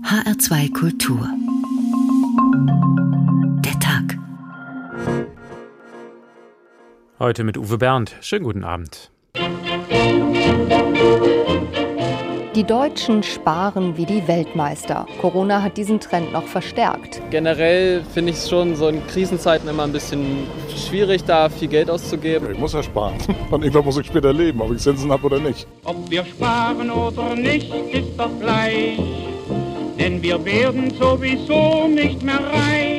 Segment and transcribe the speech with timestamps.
[0.00, 1.28] HR2 Kultur.
[3.62, 4.18] Der Tag.
[7.18, 8.16] Heute mit Uwe Bernd.
[8.22, 9.10] Schönen guten Abend.
[12.54, 15.06] Die Deutschen sparen wie die Weltmeister.
[15.20, 17.20] Corona hat diesen Trend noch verstärkt.
[17.30, 21.90] Generell finde ich es schon so in Krisenzeiten immer ein bisschen schwierig, da viel Geld
[21.90, 22.50] auszugeben.
[22.50, 23.16] Ich muss ja sparen.
[23.50, 25.66] Und irgendwann muss ich später leben, ob ich Zinsen habe oder nicht.
[25.84, 28.98] Ob wir sparen oder nicht, ist doch gleich.
[30.22, 32.91] Wir werden sowieso nicht mehr reich.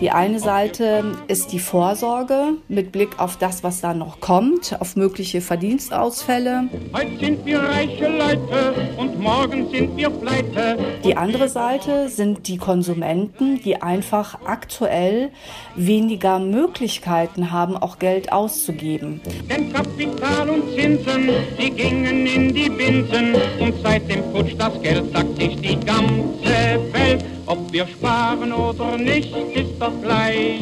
[0.00, 4.94] Die eine Seite ist die Vorsorge mit Blick auf das, was da noch kommt, auf
[4.94, 6.68] mögliche Verdienstausfälle.
[6.94, 10.78] Heute sind wir reiche Leute und morgen sind wir pleite.
[11.04, 15.30] Die andere Seite sind die Konsumenten, die einfach aktuell
[15.74, 19.20] weniger Möglichkeiten haben, auch Geld auszugeben.
[19.50, 23.34] Denn Kapital und Zinsen, die gingen in die Binsen.
[23.58, 27.24] Und seit dem Putsch das Geld sagt sich die ganze Welt.
[27.48, 30.60] Ob wir sparen oder nicht, ist doch gleich.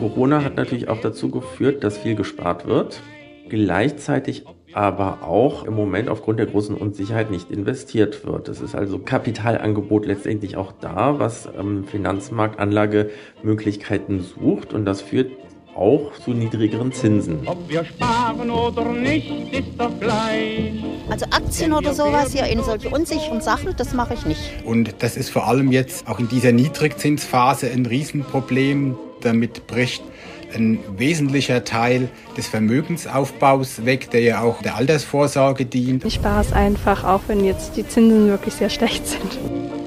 [0.00, 3.02] Corona hat natürlich auch dazu geführt, dass viel gespart wird.
[3.48, 8.48] Gleichzeitig aber auch im Moment aufgrund der großen Unsicherheit nicht investiert wird.
[8.48, 15.30] Es ist also Kapitalangebot letztendlich auch da, was ähm, Finanzmarktanlagemöglichkeiten sucht und das führt
[15.76, 17.40] auch zu niedrigeren Zinsen.
[17.46, 20.82] Ob wir sparen oder nicht, ist doch gleich.
[21.10, 24.40] Also Aktien oder sowas hier in solche unsicheren Sachen, das mache ich nicht.
[24.64, 28.96] Und das ist vor allem jetzt auch in dieser Niedrigzinsphase ein Riesenproblem.
[29.20, 30.02] Damit bricht
[30.54, 36.04] ein wesentlicher Teil des Vermögensaufbaus weg, der ja auch der Altersvorsorge dient.
[36.04, 39.38] Ich spare es einfach, auch wenn jetzt die Zinsen wirklich sehr schlecht sind.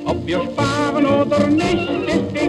[0.05, 2.48] Ob wir sparen oder nicht, ist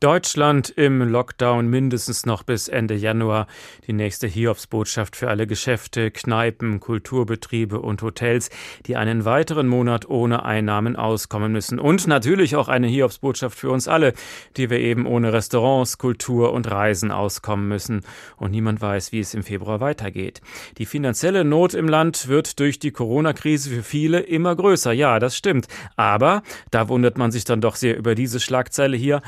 [0.00, 3.48] Deutschland im Lockdown mindestens noch bis Ende Januar.
[3.88, 8.48] Die nächste Hiobsbotschaft für alle Geschäfte, Kneipen, Kulturbetriebe und Hotels,
[8.86, 11.80] die einen weiteren Monat ohne Einnahmen auskommen müssen.
[11.80, 14.12] Und natürlich auch eine Hiobsbotschaft für uns alle,
[14.56, 18.02] die wir eben ohne Restaurants, Kultur und Reisen auskommen müssen.
[18.36, 20.42] Und niemand weiß, wie es im Februar weitergeht.
[20.78, 24.92] Die finanzielle Not im Land wird durch die Corona-Krise für viele immer größer.
[24.92, 25.66] Ja, das stimmt.
[25.96, 29.22] Aber da wundert man sich dann doch sehr über diese Schlagzeile hier.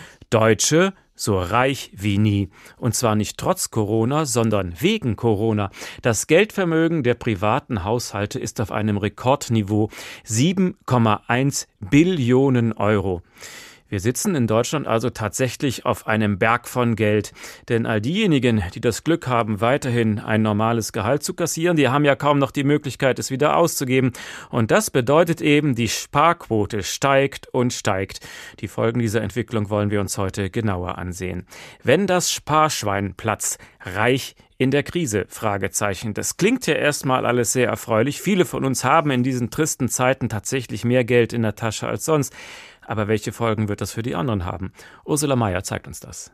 [0.60, 2.50] Deutsche so reich wie nie.
[2.76, 5.70] Und zwar nicht trotz Corona, sondern wegen Corona.
[6.02, 9.88] Das Geldvermögen der privaten Haushalte ist auf einem Rekordniveau
[10.26, 13.22] 7,1 Billionen Euro.
[13.90, 17.32] Wir sitzen in Deutschland also tatsächlich auf einem Berg von Geld.
[17.68, 22.04] Denn all diejenigen, die das Glück haben, weiterhin ein normales Gehalt zu kassieren, die haben
[22.04, 24.12] ja kaum noch die Möglichkeit, es wieder auszugeben.
[24.48, 28.20] Und das bedeutet eben, die Sparquote steigt und steigt.
[28.60, 31.44] Die Folgen dieser Entwicklung wollen wir uns heute genauer ansehen.
[31.82, 35.24] Wenn das Sparschwein platzt, reich in der Krise?
[35.28, 36.12] Fragezeichen.
[36.12, 38.20] Das klingt ja erstmal alles sehr erfreulich.
[38.20, 42.04] Viele von uns haben in diesen tristen Zeiten tatsächlich mehr Geld in der Tasche als
[42.04, 42.34] sonst.
[42.86, 44.72] Aber welche Folgen wird das für die anderen haben?
[45.06, 46.30] Ursula Mayer zeigt uns das.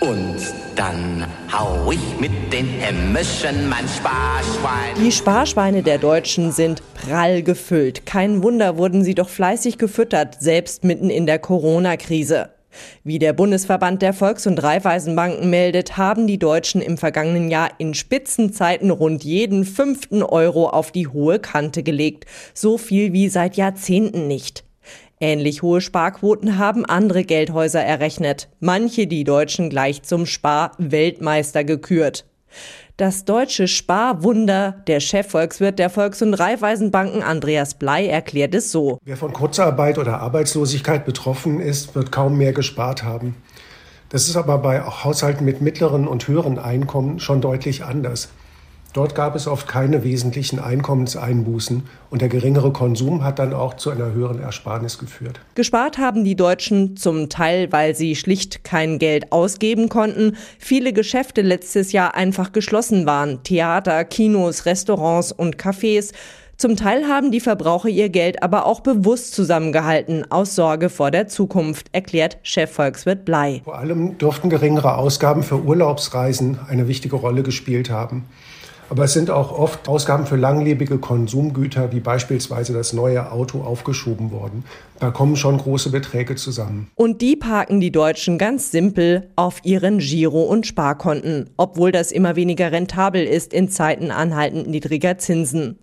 [0.00, 0.36] Und
[0.76, 4.94] dann hau ich mit den Hämmerchen mein Sparschwein.
[5.02, 8.04] Die Sparschweine der Deutschen sind prall gefüllt.
[8.04, 12.50] Kein Wunder wurden sie doch fleißig gefüttert, selbst mitten in der Corona-Krise.
[13.04, 17.94] Wie der Bundesverband der Volks- und Raiffeisenbanken meldet, haben die Deutschen im vergangenen Jahr in
[17.94, 22.26] Spitzenzeiten rund jeden fünften Euro auf die hohe Kante gelegt.
[22.54, 24.64] So viel wie seit Jahrzehnten nicht.
[25.22, 28.48] Ähnlich hohe Sparquoten haben andere Geldhäuser errechnet.
[28.58, 32.24] Manche die Deutschen gleich zum Spar-Weltmeister gekürt.
[32.96, 38.98] Das deutsche Sparwunder, der Chefvolkswirt der Volks- und Raiffeisenbanken Andreas Blei erklärt es so.
[39.04, 43.36] Wer von Kurzarbeit oder Arbeitslosigkeit betroffen ist, wird kaum mehr gespart haben.
[44.10, 48.28] Das ist aber bei Haushalten mit mittleren und höheren Einkommen schon deutlich anders.
[48.92, 53.90] Dort gab es oft keine wesentlichen Einkommenseinbußen und der geringere Konsum hat dann auch zu
[53.90, 55.40] einer höheren Ersparnis geführt.
[55.54, 60.36] Gespart haben die Deutschen zum Teil, weil sie schlicht kein Geld ausgeben konnten.
[60.58, 63.42] Viele Geschäfte letztes Jahr einfach geschlossen waren.
[63.44, 66.12] Theater, Kinos, Restaurants und Cafés.
[66.60, 71.26] Zum Teil haben die Verbraucher ihr Geld aber auch bewusst zusammengehalten, aus Sorge vor der
[71.26, 73.62] Zukunft, erklärt Chefvolkswirt Blei.
[73.64, 78.26] Vor allem dürften geringere Ausgaben für Urlaubsreisen eine wichtige Rolle gespielt haben.
[78.90, 84.32] Aber es sind auch oft Ausgaben für langlebige Konsumgüter, wie beispielsweise das neue Auto, aufgeschoben
[84.32, 84.64] worden.
[84.98, 86.90] Da kommen schon große Beträge zusammen.
[86.96, 92.34] Und die parken die Deutschen ganz simpel auf ihren Giro- und Sparkonten, obwohl das immer
[92.34, 95.78] weniger rentabel ist in Zeiten anhaltend niedriger Zinsen.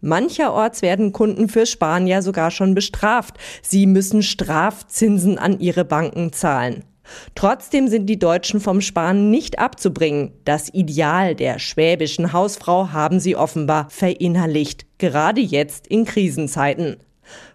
[0.00, 3.38] Mancherorts werden Kunden fürs Sparen ja sogar schon bestraft.
[3.62, 6.84] Sie müssen Strafzinsen an ihre Banken zahlen.
[7.34, 10.32] Trotzdem sind die Deutschen vom Sparen nicht abzubringen.
[10.44, 16.96] Das Ideal der schwäbischen Hausfrau haben sie offenbar verinnerlicht, gerade jetzt in Krisenzeiten.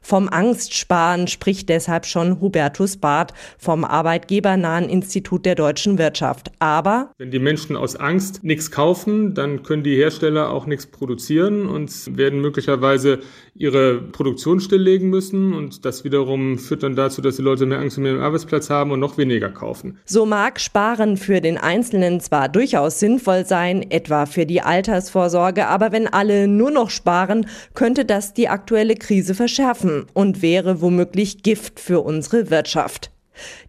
[0.01, 6.51] Vom Angstsparen spricht deshalb schon Hubertus Barth vom Arbeitgebernahen Institut der deutschen Wirtschaft.
[6.59, 11.67] Aber wenn die Menschen aus Angst nichts kaufen, dann können die Hersteller auch nichts produzieren
[11.67, 13.19] und werden möglicherweise
[13.55, 15.53] ihre Produktion stilllegen müssen.
[15.53, 18.91] Und das wiederum führt dann dazu, dass die Leute mehr Angst um ihren Arbeitsplatz haben
[18.91, 19.97] und noch weniger kaufen.
[20.05, 25.91] So mag Sparen für den Einzelnen zwar durchaus sinnvoll sein, etwa für die Altersvorsorge, aber
[25.91, 31.79] wenn alle nur noch sparen, könnte das die aktuelle Krise verschärfen und wäre womöglich Gift
[31.79, 33.11] für unsere Wirtschaft.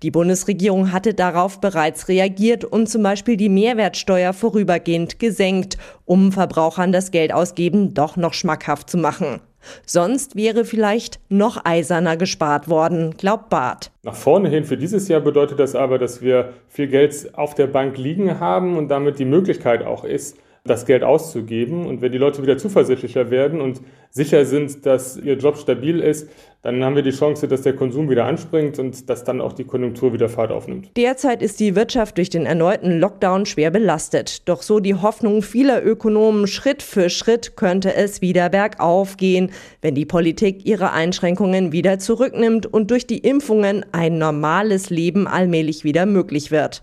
[0.03, 6.93] Die Bundesregierung hatte darauf bereits reagiert und zum Beispiel die Mehrwertsteuer vorübergehend gesenkt, um Verbrauchern
[6.93, 9.41] das Geldausgeben doch noch schmackhaft zu machen.
[9.85, 13.91] Sonst wäre vielleicht noch eiserner gespart worden, glaubt Barth.
[14.03, 17.67] Nach vorne hin für dieses Jahr bedeutet das aber, dass wir viel Geld auf der
[17.67, 21.87] Bank liegen haben und damit die Möglichkeit auch ist, das Geld auszugeben.
[21.87, 26.29] Und wenn die Leute wieder zuversichtlicher werden und sicher sind, dass ihr Job stabil ist,
[26.63, 29.65] dann haben wir die Chance, dass der Konsum wieder anspringt und dass dann auch die
[29.65, 30.91] Konjunktur wieder Fahrt aufnimmt.
[30.97, 34.49] Derzeit ist die Wirtschaft durch den erneuten Lockdown schwer belastet.
[34.49, 39.53] Doch so die Hoffnung vieler Ökonomen, Schritt für Schritt könnte es wieder bergauf gehen,
[39.83, 45.85] wenn die Politik ihre Einschränkungen wieder zurücknimmt und durch die Impfungen ein normales Leben allmählich
[45.85, 46.83] wieder möglich wird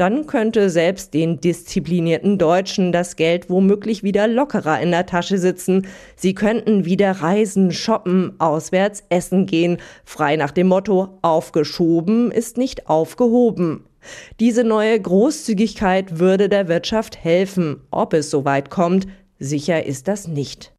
[0.00, 5.86] dann könnte selbst den disziplinierten Deutschen das Geld womöglich wieder lockerer in der Tasche sitzen.
[6.16, 9.76] Sie könnten wieder reisen, shoppen, auswärts essen gehen,
[10.06, 13.84] frei nach dem Motto aufgeschoben ist nicht aufgehoben.
[14.40, 17.82] Diese neue Großzügigkeit würde der Wirtschaft helfen.
[17.90, 19.06] Ob es soweit kommt,
[19.38, 20.72] sicher ist das nicht.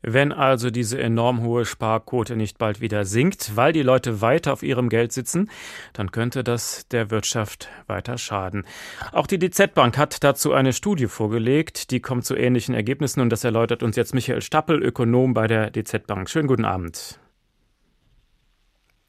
[0.00, 4.62] Wenn also diese enorm hohe Sparquote nicht bald wieder sinkt, weil die Leute weiter auf
[4.62, 5.50] ihrem Geld sitzen,
[5.92, 8.64] dann könnte das der Wirtschaft weiter schaden.
[9.10, 13.30] Auch die DZ Bank hat dazu eine Studie vorgelegt, die kommt zu ähnlichen Ergebnissen und
[13.30, 16.30] das erläutert uns jetzt Michael Stappel, Ökonom bei der DZ Bank.
[16.30, 17.18] Schönen guten Abend.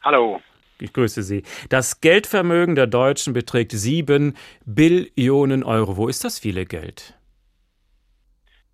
[0.02, 0.42] Hallo.
[0.82, 1.44] Ich grüße Sie.
[1.68, 5.98] Das Geldvermögen der Deutschen beträgt sieben Billionen Euro.
[5.98, 7.19] Wo ist das viele Geld?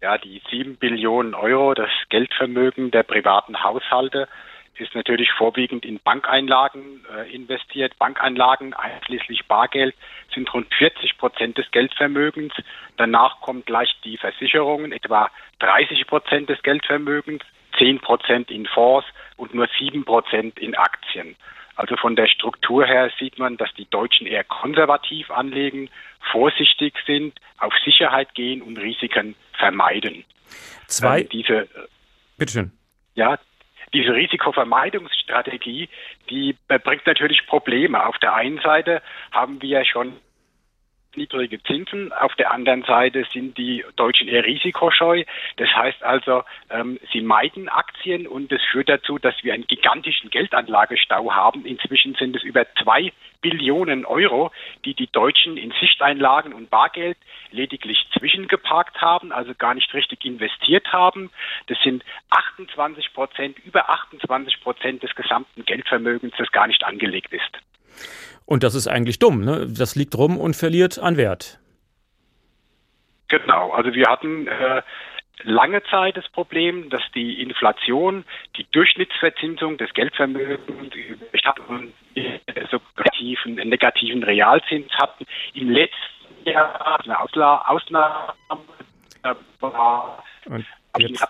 [0.02, 4.28] Ja, die sieben Billionen Euro, das Geldvermögen der privaten Haushalte,
[4.78, 7.98] ist natürlich vorwiegend in Bankeinlagen äh, investiert.
[7.98, 9.96] Bankeinlagen, einschließlich Bargeld,
[10.34, 12.54] sind rund 40 Prozent des Geldvermögens.
[12.98, 17.44] Danach kommen gleich die Versicherungen, etwa 30 Prozent des Geldvermögens,
[17.78, 19.08] 10 Prozent in Fonds
[19.38, 21.36] und nur 7 Prozent in Aktien.
[21.76, 25.90] Also von der Struktur her sieht man, dass die Deutschen eher konservativ anlegen,
[26.32, 30.24] vorsichtig sind, auf Sicherheit gehen und Risiken vermeiden.
[30.88, 31.22] Zwei.
[31.22, 31.68] Ähm, diese,
[32.38, 32.72] Bitteschön.
[33.16, 33.38] Ja,
[33.94, 35.90] diese Risikovermeidungsstrategie,
[36.30, 38.06] die bringt natürlich Probleme.
[38.06, 39.02] Auf der einen Seite
[39.32, 40.14] haben wir schon
[41.18, 42.12] niedrige Zinsen.
[42.14, 45.24] Auf der anderen Seite sind die Deutschen eher risikoscheu.
[45.58, 50.30] Das heißt also, ähm, sie meiden Aktien und das führt dazu, dass wir einen gigantischen
[50.30, 51.66] Geldanlagestau haben.
[51.66, 54.52] Inzwischen sind es über zwei Billionen Euro,
[54.86, 57.18] die die Deutschen in Sichteinlagen und Bargeld
[57.52, 61.30] lediglich zwischengeparkt haben, also gar nicht richtig investiert haben.
[61.68, 67.60] Das sind 28 Prozent, über 28 Prozent des gesamten Geldvermögens, das gar nicht angelegt ist.
[68.46, 69.44] Und das ist eigentlich dumm.
[69.44, 69.68] Ne?
[69.68, 71.60] Das liegt rum und verliert an Wert.
[73.28, 73.72] Genau.
[73.72, 74.82] Also wir hatten äh,
[75.44, 78.24] lange Zeit das Problem, dass die Inflation
[78.58, 80.60] die Durchschnittsverzinsung des Geldvermögens
[82.72, 85.26] so negativen, negativen Realzins hatten.
[85.54, 85.96] Im letzten
[86.46, 88.34] Jahr eine Ausnahme
[89.60, 90.24] war,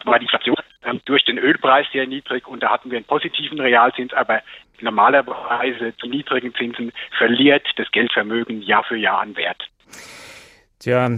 [0.06, 3.60] war die Inflation ähm, durch den Ölpreis sehr niedrig und da hatten wir einen positiven
[3.60, 4.42] Realzins, aber
[4.82, 9.64] normalerweise zu niedrigen Zinsen verliert das Geldvermögen Jahr für Jahr an Wert.
[10.80, 11.10] Tja,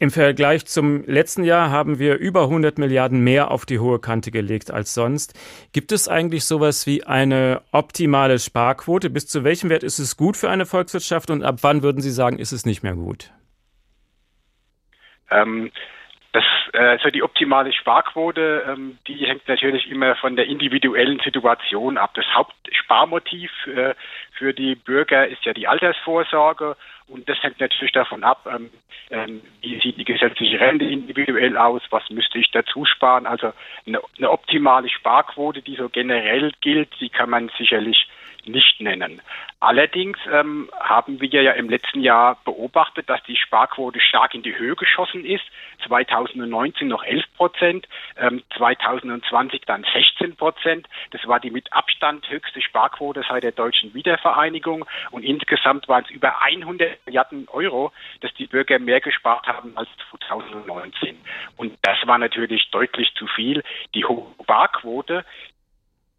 [0.00, 4.30] im Vergleich zum letzten Jahr haben wir über 100 Milliarden mehr auf die hohe Kante
[4.30, 5.38] gelegt als sonst.
[5.72, 9.08] Gibt es eigentlich sowas wie eine optimale Sparquote?
[9.08, 12.10] Bis zu welchem Wert ist es gut für eine Volkswirtschaft und ab wann würden Sie
[12.10, 13.32] sagen, ist es nicht mehr gut?
[15.30, 15.70] Ähm,
[16.34, 21.96] das, äh, so die optimale Sparquote, ähm, die hängt natürlich immer von der individuellen Situation
[21.96, 22.10] ab.
[22.14, 23.94] Das Hauptsparmotiv äh,
[24.32, 26.76] für die Bürger ist ja die Altersvorsorge
[27.06, 28.70] und das hängt natürlich davon ab, ähm,
[29.10, 33.26] ähm, wie sieht die gesetzliche Rente individuell aus, was müsste ich dazu sparen.
[33.26, 33.52] Also
[33.86, 38.08] eine, eine optimale Sparquote, die so generell gilt, die kann man sicherlich
[38.46, 39.20] nicht nennen.
[39.60, 44.56] Allerdings ähm, haben wir ja im letzten Jahr beobachtet, dass die Sparquote stark in die
[44.56, 45.44] Höhe geschossen ist.
[45.86, 50.86] 2019 noch 11 Prozent, ähm, 2020 dann 16 Prozent.
[51.12, 54.84] Das war die mit Abstand höchste Sparquote seit der deutschen Wiedervereinigung.
[55.10, 59.88] Und insgesamt waren es über 100 Milliarden Euro, dass die Bürger mehr gespart haben als
[60.10, 61.16] 2019.
[61.56, 63.62] Und das war natürlich deutlich zu viel.
[63.94, 65.24] Die hohe Sparquote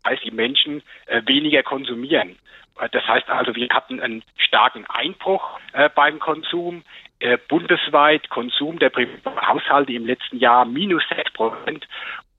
[0.06, 2.38] heißt, die Menschen äh, weniger konsumieren.
[2.80, 6.84] Äh, das heißt also, wir hatten einen starken Einbruch äh, beim Konsum.
[7.48, 8.92] Bundesweit Konsum der
[9.48, 11.88] Haushalte im letzten Jahr minus 6 Prozent.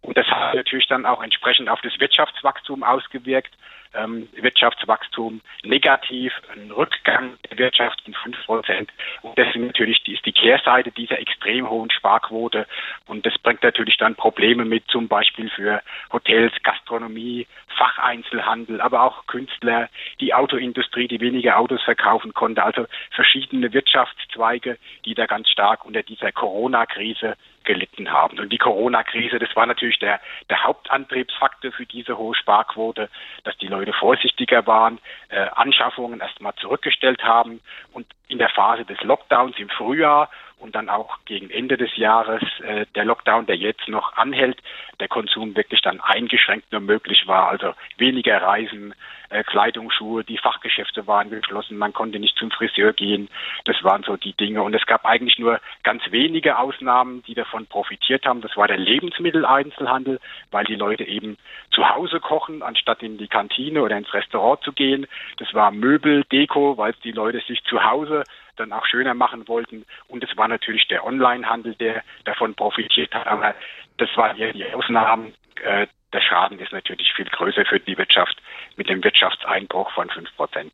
[0.06, 3.52] Und das hat natürlich dann auch entsprechend auf das Wirtschaftswachstum ausgewirkt
[3.96, 8.90] ähm, Wirtschaftswachstum negativ, ein Rückgang der Wirtschaft in 5 Prozent.
[9.22, 12.66] Und das ist natürlich die, ist die Kehrseite dieser extrem hohen Sparquote.
[13.06, 15.82] Und das bringt natürlich dann Probleme mit, zum Beispiel für
[16.12, 17.46] Hotels, Gastronomie,
[17.76, 19.88] Facheinzelhandel, aber auch Künstler,
[20.20, 22.62] die Autoindustrie, die weniger Autos verkaufen konnte.
[22.62, 27.36] Also verschiedene Wirtschaftszweige, die da ganz stark unter dieser Corona-Krise
[27.66, 28.38] gelitten haben.
[28.38, 33.10] Und die Corona-Krise, das war natürlich der, der Hauptantriebsfaktor für diese hohe Sparquote,
[33.44, 37.60] dass die Leute vorsichtiger waren, äh, Anschaffungen erstmal zurückgestellt haben
[37.92, 42.42] und in der Phase des Lockdowns im Frühjahr und dann auch gegen Ende des Jahres
[42.60, 44.62] äh, der Lockdown, der jetzt noch anhält,
[45.00, 47.48] der Konsum wirklich dann eingeschränkt nur möglich war.
[47.48, 48.94] Also weniger Reisen,
[49.28, 53.28] äh, Kleidung, Schuhe, die Fachgeschäfte waren geschlossen, man konnte nicht zum Friseur gehen.
[53.64, 54.62] Das waren so die Dinge.
[54.62, 58.40] Und es gab eigentlich nur ganz wenige Ausnahmen, die davon profitiert haben.
[58.40, 60.20] Das war der Lebensmitteleinzelhandel,
[60.50, 61.36] weil die Leute eben
[61.70, 65.06] zu Hause kochen, anstatt in die Kantine oder ins Restaurant zu gehen.
[65.38, 68.24] Das war Möbel, Deko, weil die Leute sich zu Hause
[68.56, 69.84] dann auch schöner machen wollten.
[70.08, 73.26] Und es war natürlich der Onlinehandel, der davon profitiert hat.
[73.26, 73.54] Aber
[73.98, 75.34] das waren ja die Ausnahmen.
[75.62, 78.36] Äh, der Schaden ist natürlich viel größer für die Wirtschaft
[78.76, 80.72] mit dem Wirtschaftseinbruch von 5 Prozent.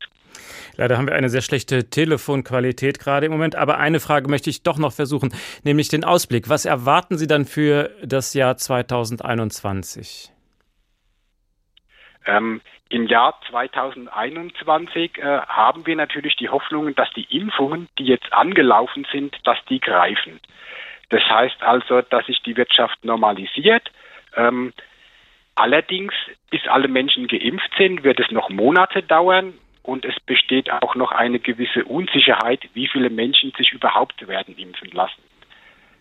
[0.77, 4.63] Leider haben wir eine sehr schlechte Telefonqualität gerade im Moment, aber eine Frage möchte ich
[4.63, 6.49] doch noch versuchen, nämlich den Ausblick.
[6.49, 10.32] Was erwarten Sie dann für das Jahr 2021?
[12.25, 18.31] Ähm, Im Jahr 2021 äh, haben wir natürlich die Hoffnung, dass die Impfungen, die jetzt
[18.31, 20.39] angelaufen sind, dass die greifen.
[21.09, 23.91] Das heißt also, dass sich die Wirtschaft normalisiert.
[24.35, 24.73] Ähm,
[25.55, 26.13] allerdings,
[26.49, 29.53] bis alle Menschen geimpft sind, wird es noch Monate dauern
[29.83, 34.89] und es besteht auch noch eine gewisse Unsicherheit, wie viele Menschen sich überhaupt werden impfen
[34.91, 35.21] lassen.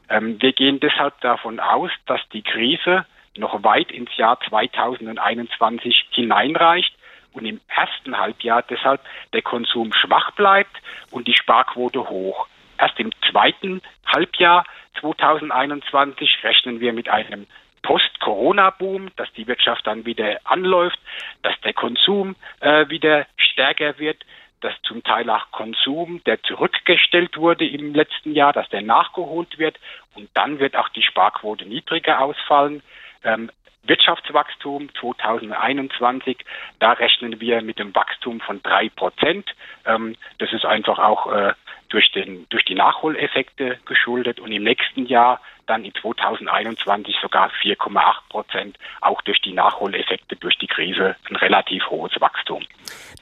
[0.09, 3.05] Ähm, wir gehen deshalb davon aus, dass die Krise
[3.37, 6.95] noch weit ins Jahr 2021 hineinreicht
[7.33, 9.01] und im ersten Halbjahr deshalb
[9.33, 10.77] der Konsum schwach bleibt
[11.11, 12.47] und die Sparquote hoch.
[12.79, 14.65] Erst im zweiten Halbjahr
[15.01, 17.47] 2021 rechnen wir mit einem
[17.83, 20.99] Post-Corona-Boom, dass die Wirtschaft dann wieder anläuft,
[21.43, 24.25] dass der Konsum äh, wieder stärker wird,
[24.61, 29.79] dass zum Teil auch Konsum, der zurückgestellt wurde im letzten Jahr, dass der nachgeholt wird
[30.15, 32.83] und dann wird auch die Sparquote niedriger ausfallen.
[33.25, 33.51] Ähm,
[33.85, 36.39] Wirtschaftswachstum 2021,
[36.79, 39.51] da rechnen wir mit dem Wachstum von drei Prozent.
[39.85, 41.55] Ähm, das ist einfach auch äh,
[41.89, 48.29] durch, den, durch die Nachholeffekte geschuldet und im nächsten Jahr dann in 2021 sogar 4,8
[48.29, 52.63] Prozent, auch durch die Nachholeffekte durch die Krise ein relativ hohes Wachstum.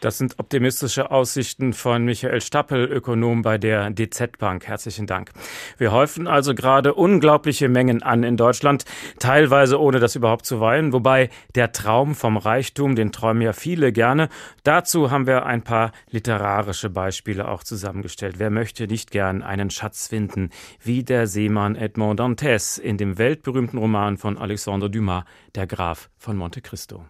[0.01, 4.67] Das sind optimistische Aussichten von Michael Stappel, Ökonom bei der DZ Bank.
[4.67, 5.31] Herzlichen Dank.
[5.77, 8.85] Wir häufen also gerade unglaubliche Mengen an in Deutschland,
[9.19, 13.93] teilweise ohne das überhaupt zu weilen, wobei der Traum vom Reichtum, den träumen ja viele
[13.93, 14.29] gerne.
[14.65, 18.39] Dazu haben wir ein paar literarische Beispiele auch zusammengestellt.
[18.39, 20.51] Wer möchte nicht gern einen Schatz finden,
[20.83, 25.25] wie der Seemann Edmond Dantes in dem weltberühmten Roman von Alexandre Dumas,
[25.57, 27.05] Der Graf von Monte Cristo.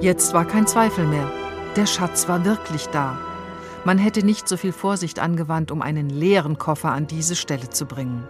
[0.00, 1.30] Jetzt war kein Zweifel mehr.
[1.76, 3.18] Der Schatz war wirklich da.
[3.84, 7.84] Man hätte nicht so viel Vorsicht angewandt, um einen leeren Koffer an diese Stelle zu
[7.84, 8.26] bringen.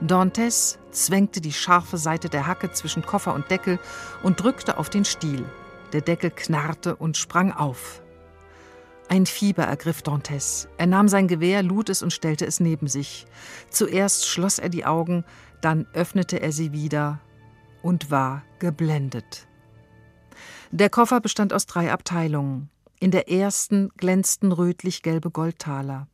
[0.00, 3.78] Dantes zwängte die scharfe Seite der Hacke zwischen Koffer und Deckel
[4.22, 5.44] und drückte auf den Stiel.
[5.92, 8.02] Der Deckel knarrte und sprang auf.
[9.08, 10.68] Ein Fieber ergriff Dantes.
[10.78, 13.26] Er nahm sein Gewehr, lud es und stellte es neben sich.
[13.70, 15.24] Zuerst schloss er die Augen,
[15.60, 17.20] dann öffnete er sie wieder
[17.82, 19.46] und war geblendet.
[20.70, 22.70] Der Koffer bestand aus drei Abteilungen.
[22.98, 26.08] In der ersten glänzten rötlich-gelbe Goldtaler.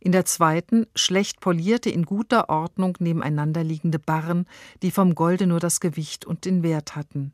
[0.00, 4.46] In der zweiten schlecht polierte, in guter Ordnung nebeneinander liegende Barren,
[4.82, 7.32] die vom Golde nur das Gewicht und den Wert hatten.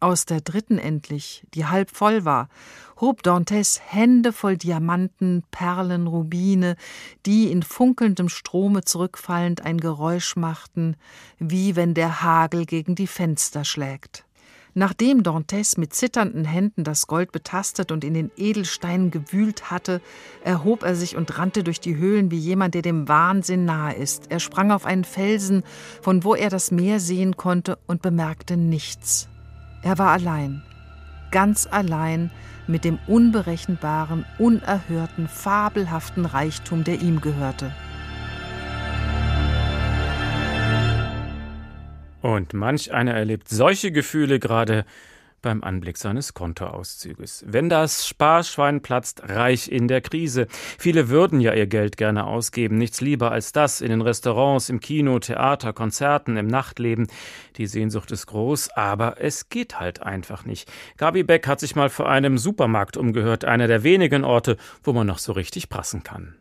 [0.00, 2.48] Aus der dritten endlich, die halb voll war,
[3.00, 6.76] hob Dantes Hände voll Diamanten, Perlen, Rubine,
[7.26, 10.96] die in funkelndem Strome zurückfallend ein Geräusch machten,
[11.38, 14.24] wie wenn der Hagel gegen die Fenster schlägt.
[14.76, 20.00] Nachdem Dantes mit zitternden Händen das Gold betastet und in den Edelsteinen gewühlt hatte,
[20.42, 24.32] erhob er sich und rannte durch die Höhlen wie jemand, der dem Wahnsinn nahe ist.
[24.32, 25.62] Er sprang auf einen Felsen,
[26.02, 29.28] von wo er das Meer sehen konnte, und bemerkte nichts.
[29.84, 30.62] Er war allein,
[31.30, 32.30] ganz allein
[32.66, 37.70] mit dem unberechenbaren, unerhörten, fabelhaften Reichtum, der ihm gehörte.
[42.22, 44.86] Und manch einer erlebt solche Gefühle gerade
[45.44, 47.44] beim Anblick seines Kontoauszüges.
[47.46, 50.48] Wenn das Sparschwein platzt, reich in der Krise.
[50.78, 54.80] Viele würden ja ihr Geld gerne ausgeben, nichts lieber als das in den Restaurants, im
[54.80, 57.06] Kino, Theater, Konzerten, im Nachtleben.
[57.56, 60.72] Die Sehnsucht ist groß, aber es geht halt einfach nicht.
[60.96, 65.06] Gabi Beck hat sich mal vor einem Supermarkt umgehört, einer der wenigen Orte, wo man
[65.06, 66.34] noch so richtig prassen kann.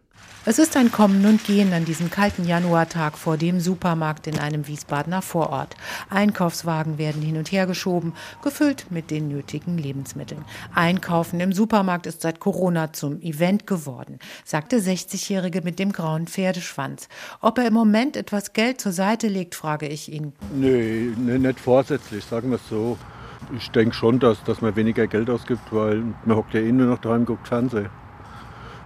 [0.46, 4.68] Es ist ein Kommen und Gehen an diesem kalten Januartag vor dem Supermarkt in einem
[4.68, 5.78] Wiesbadener Vorort.
[6.10, 8.12] Einkaufswagen werden hin und her geschoben,
[8.42, 10.44] gefüllt mit den nötigen Lebensmitteln.
[10.76, 17.08] Einkaufen im Supermarkt ist seit Corona zum Event geworden, sagte 60-Jährige mit dem grauen Pferdeschwanz.
[17.40, 20.34] Ob er im Moment etwas Geld zur Seite legt, frage ich ihn.
[20.54, 22.98] Nee, nee nicht vorsätzlich, sagen wir es so.
[23.56, 26.88] Ich denke schon, dass, dass man weniger Geld ausgibt, weil man hockt ja eh nur
[26.88, 27.90] noch daheim guckt Fernsehen.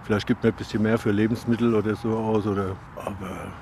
[0.08, 2.46] Vielleicht gibt man ein bisschen mehr für Lebensmittel oder so aus.
[2.46, 3.52] Oder, aber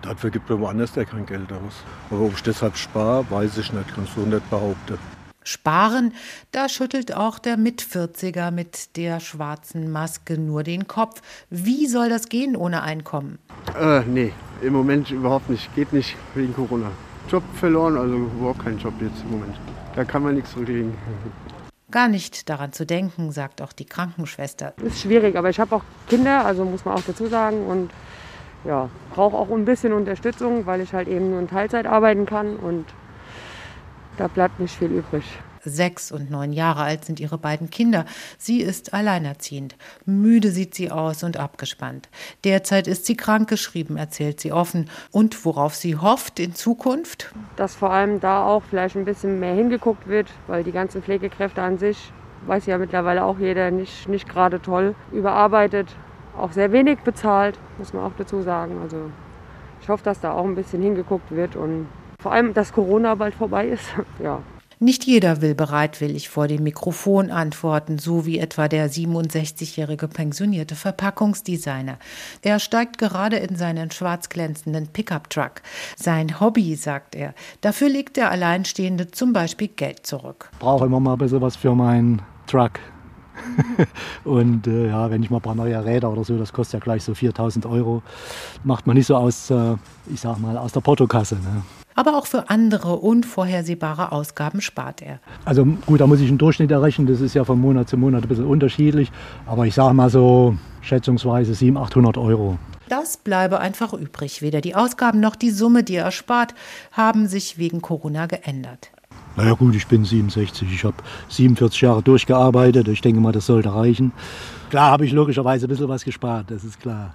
[0.00, 1.84] dafür gibt man woanders ja kein Geld aus.
[2.08, 4.96] Aber ob ich deshalb spare, weiß ich nicht, kann ich so nicht behaupten.
[5.42, 6.14] Sparen,
[6.52, 11.20] da schüttelt auch der Mit-40er mit der schwarzen Maske nur den Kopf.
[11.50, 13.38] Wie soll das gehen ohne Einkommen?
[13.78, 15.68] Äh, nee, im Moment überhaupt nicht.
[15.74, 16.92] Geht nicht wegen Corona.
[17.28, 19.54] Job verloren, also überhaupt keinen Job jetzt im Moment.
[19.94, 20.94] Da kann man nichts rücklegen.
[21.94, 24.74] Gar nicht daran zu denken, sagt auch die Krankenschwester.
[24.82, 27.68] Ist schwierig, aber ich habe auch Kinder, also muss man auch dazu sagen.
[27.68, 27.92] Und
[28.64, 32.56] ja, brauche auch ein bisschen Unterstützung, weil ich halt eben nur in Teilzeit arbeiten kann
[32.56, 32.84] und
[34.16, 35.22] da bleibt nicht viel übrig.
[35.64, 38.04] Sechs und neun Jahre alt sind ihre beiden Kinder.
[38.38, 39.76] Sie ist alleinerziehend.
[40.04, 42.08] Müde sieht sie aus und abgespannt.
[42.44, 44.90] Derzeit ist sie krankgeschrieben, erzählt sie offen.
[45.10, 47.32] Und worauf sie hofft in Zukunft?
[47.56, 51.62] Dass vor allem da auch vielleicht ein bisschen mehr hingeguckt wird, weil die ganzen Pflegekräfte
[51.62, 52.12] an sich,
[52.46, 55.88] weiß ja mittlerweile auch jeder, nicht, nicht gerade toll, überarbeitet,
[56.36, 58.80] auch sehr wenig bezahlt, muss man auch dazu sagen.
[58.82, 59.10] Also
[59.80, 61.86] ich hoffe, dass da auch ein bisschen hingeguckt wird und
[62.20, 63.84] vor allem, dass Corona bald vorbei ist.
[64.22, 64.42] ja,
[64.84, 71.98] nicht jeder will bereitwillig vor dem Mikrofon antworten, so wie etwa der 67-jährige pensionierte Verpackungsdesigner.
[72.42, 75.62] Er steigt gerade in seinen schwarz glänzenden Pickup-Truck.
[75.96, 77.34] Sein Hobby, sagt er.
[77.62, 80.50] Dafür legt der Alleinstehende zum Beispiel Geld zurück.
[80.52, 82.72] Ich brauche immer mal ein bisschen was für meinen Truck.
[84.24, 86.84] und äh, ja, wenn ich mal ein paar neue Räder oder so, das kostet ja
[86.84, 88.02] gleich so 4000 Euro,
[88.62, 89.76] macht man nicht so aus, äh,
[90.12, 91.36] ich sag mal, aus der Portokasse.
[91.36, 91.62] Ne?
[91.94, 95.18] Aber auch für andere unvorhersehbare Ausgaben spart er.
[95.44, 98.24] Also gut, da muss ich einen Durchschnitt errechnen, das ist ja von Monat zu Monat
[98.24, 99.10] ein bisschen unterschiedlich,
[99.46, 102.58] aber ich sage mal so schätzungsweise 700, 800 Euro.
[102.88, 104.42] Das bleibe einfach übrig.
[104.42, 106.54] Weder die Ausgaben noch die Summe, die er spart,
[106.92, 108.90] haben sich wegen Corona geändert.
[109.36, 110.96] Naja gut, ich bin 67, ich habe
[111.28, 114.12] 47 Jahre durchgearbeitet, ich denke mal, das sollte reichen.
[114.70, 117.14] Klar habe ich logischerweise ein bisschen was gespart, das ist klar.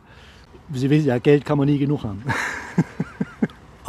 [0.74, 2.24] Sie wissen ja, Geld kann man nie genug haben.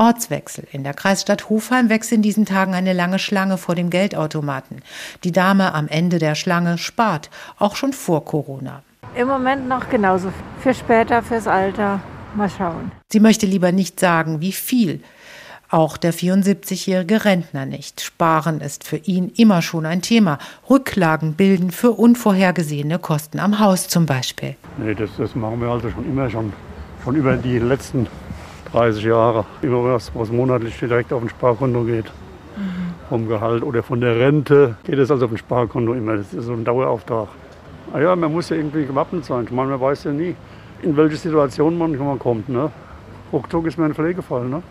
[0.00, 0.66] Ortswechsel.
[0.72, 4.80] In der Kreisstadt Hofheim wächst in diesen Tagen eine lange Schlange vor dem Geldautomaten.
[5.24, 8.82] Die Dame am Ende der Schlange spart, auch schon vor Corona.
[9.14, 10.32] Im Moment noch genauso.
[10.62, 12.00] Für später, fürs Alter.
[12.34, 12.92] Mal schauen.
[13.12, 15.02] Sie möchte lieber nicht sagen, wie viel.
[15.68, 18.00] Auch der 74-jährige Rentner nicht.
[18.00, 20.38] Sparen ist für ihn immer schon ein Thema.
[20.70, 24.56] Rücklagen bilden für unvorhergesehene Kosten am Haus zum Beispiel.
[24.78, 26.54] Nee, das, das machen wir also schon immer schon,
[27.04, 28.06] schon über die letzten
[28.72, 29.44] 30 Jahre.
[29.62, 32.06] Über was, was monatlich direkt auf ein Sparkonto geht.
[32.06, 32.94] Mhm.
[33.08, 36.16] Vom Gehalt oder von der Rente geht es also auf ein Sparkonto immer.
[36.16, 37.28] Das ist so ein Dauerauftrag.
[37.92, 39.44] Ah ja, man muss ja irgendwie gewappnet sein.
[39.44, 40.36] Ich meine, man weiß ja nie,
[40.82, 42.48] in welche Situation man kommt.
[42.48, 42.70] Ne?
[43.32, 44.46] Ruckzuck ist mir ein Pflegefall.
[44.46, 44.62] Ne?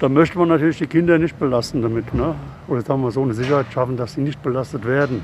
[0.00, 2.14] Da möchte man natürlich die Kinder nicht belasten damit.
[2.14, 2.36] Ne?
[2.68, 5.22] Oder sagen wir so eine Sicherheit schaffen, dass sie nicht belastet werden.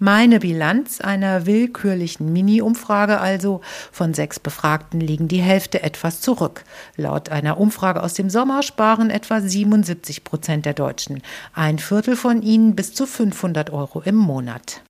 [0.00, 3.60] Meine Bilanz einer willkürlichen Mini-Umfrage also.
[3.92, 6.64] Von sechs Befragten liegen die Hälfte etwas zurück.
[6.96, 11.22] Laut einer Umfrage aus dem Sommer sparen etwa 77 Prozent der Deutschen.
[11.54, 14.82] Ein Viertel von ihnen bis zu 500 Euro im Monat.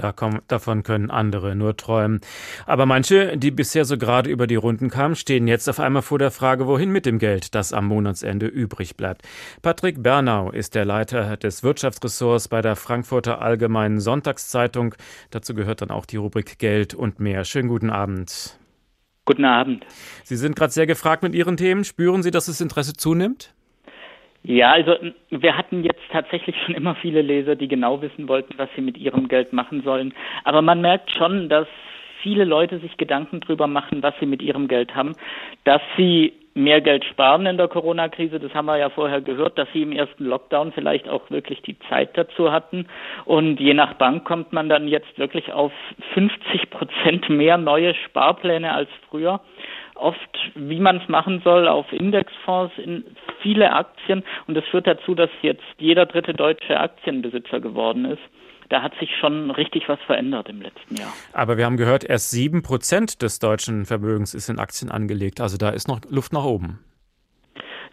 [0.00, 2.20] Davon können andere nur träumen.
[2.66, 6.18] Aber manche, die bisher so gerade über die Runden kamen, stehen jetzt auf einmal vor
[6.18, 9.22] der Frage, wohin mit dem Geld, das am Monatsende übrig bleibt.
[9.62, 14.94] Patrick Bernau ist der Leiter des Wirtschaftsressorts bei der Frankfurter Allgemeinen Sonntagszeitung.
[15.30, 17.44] Dazu gehört dann auch die Rubrik Geld und mehr.
[17.44, 18.58] Schönen guten Abend.
[19.24, 19.86] Guten Abend.
[20.24, 21.84] Sie sind gerade sehr gefragt mit Ihren Themen.
[21.84, 23.54] Spüren Sie, dass das Interesse zunimmt?
[24.42, 24.96] Ja, also
[25.30, 28.96] wir hatten jetzt tatsächlich schon immer viele Leser, die genau wissen wollten, was sie mit
[28.96, 30.14] ihrem Geld machen sollen.
[30.44, 31.68] Aber man merkt schon, dass
[32.22, 35.14] viele Leute sich Gedanken darüber machen, was sie mit ihrem Geld haben,
[35.64, 38.40] dass sie mehr Geld sparen in der Corona-Krise.
[38.40, 41.78] Das haben wir ja vorher gehört, dass sie im ersten Lockdown vielleicht auch wirklich die
[41.88, 42.86] Zeit dazu hatten.
[43.24, 45.72] Und je nach Bank kommt man dann jetzt wirklich auf
[46.14, 49.40] 50 Prozent mehr neue Sparpläne als früher
[50.00, 53.04] oft, wie man es machen soll, auf Indexfonds, in
[53.42, 54.22] viele Aktien.
[54.46, 58.22] Und das führt dazu, dass jetzt jeder dritte deutsche Aktienbesitzer geworden ist.
[58.68, 61.12] Da hat sich schon richtig was verändert im letzten Jahr.
[61.32, 65.40] Aber wir haben gehört, erst sieben Prozent des deutschen Vermögens ist in Aktien angelegt.
[65.40, 66.78] Also da ist noch Luft nach oben.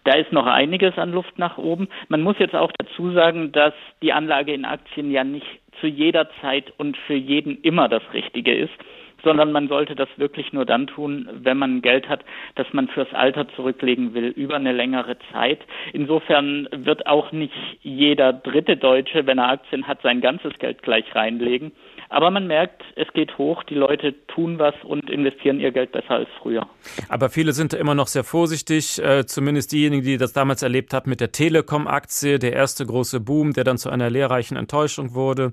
[0.04, 1.88] Da ist noch einiges an Luft nach oben.
[2.08, 5.46] Man muss jetzt auch dazu sagen, dass die Anlage in Aktien ja nicht
[5.80, 8.72] zu jeder Zeit und für jeden immer das Richtige ist
[9.22, 13.12] sondern man sollte das wirklich nur dann tun, wenn man Geld hat, das man fürs
[13.12, 15.60] Alter zurücklegen will, über eine längere Zeit.
[15.92, 21.14] Insofern wird auch nicht jeder dritte Deutsche, wenn er Aktien hat, sein ganzes Geld gleich
[21.14, 21.72] reinlegen.
[22.10, 26.12] Aber man merkt, es geht hoch, die Leute tun was und investieren ihr Geld besser
[26.12, 26.66] als früher.
[27.08, 31.10] Aber viele sind immer noch sehr vorsichtig, äh, zumindest diejenigen, die das damals erlebt haben
[31.10, 35.52] mit der Telekom-Aktie, der erste große Boom, der dann zu einer lehrreichen Enttäuschung wurde.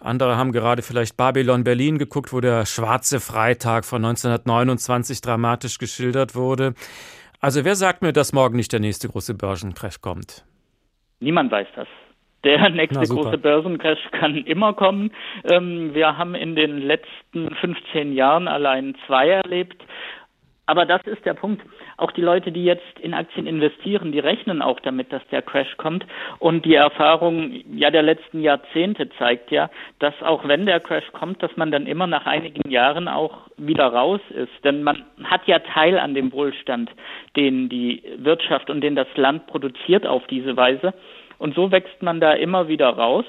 [0.00, 6.34] Andere haben gerade vielleicht Babylon Berlin geguckt, wo der schwarze Freitag von 1929 dramatisch geschildert
[6.34, 6.74] wurde.
[7.40, 10.44] Also wer sagt mir, dass morgen nicht der nächste große Börsencrash kommt?
[11.20, 11.88] Niemand weiß das.
[12.44, 15.10] Der nächste große Börsencrash kann immer kommen.
[15.44, 19.82] Ähm, wir haben in den letzten 15 Jahren allein zwei erlebt.
[20.68, 21.62] Aber das ist der Punkt.
[21.96, 25.76] Auch die Leute, die jetzt in Aktien investieren, die rechnen auch damit, dass der Crash
[25.76, 26.04] kommt.
[26.40, 31.40] Und die Erfahrung ja der letzten Jahrzehnte zeigt ja, dass auch wenn der Crash kommt,
[31.40, 34.52] dass man dann immer nach einigen Jahren auch wieder raus ist.
[34.64, 36.90] Denn man hat ja Teil an dem Wohlstand,
[37.36, 40.94] den die Wirtschaft und den das Land produziert auf diese Weise.
[41.38, 43.24] Und so wächst man da immer wieder raus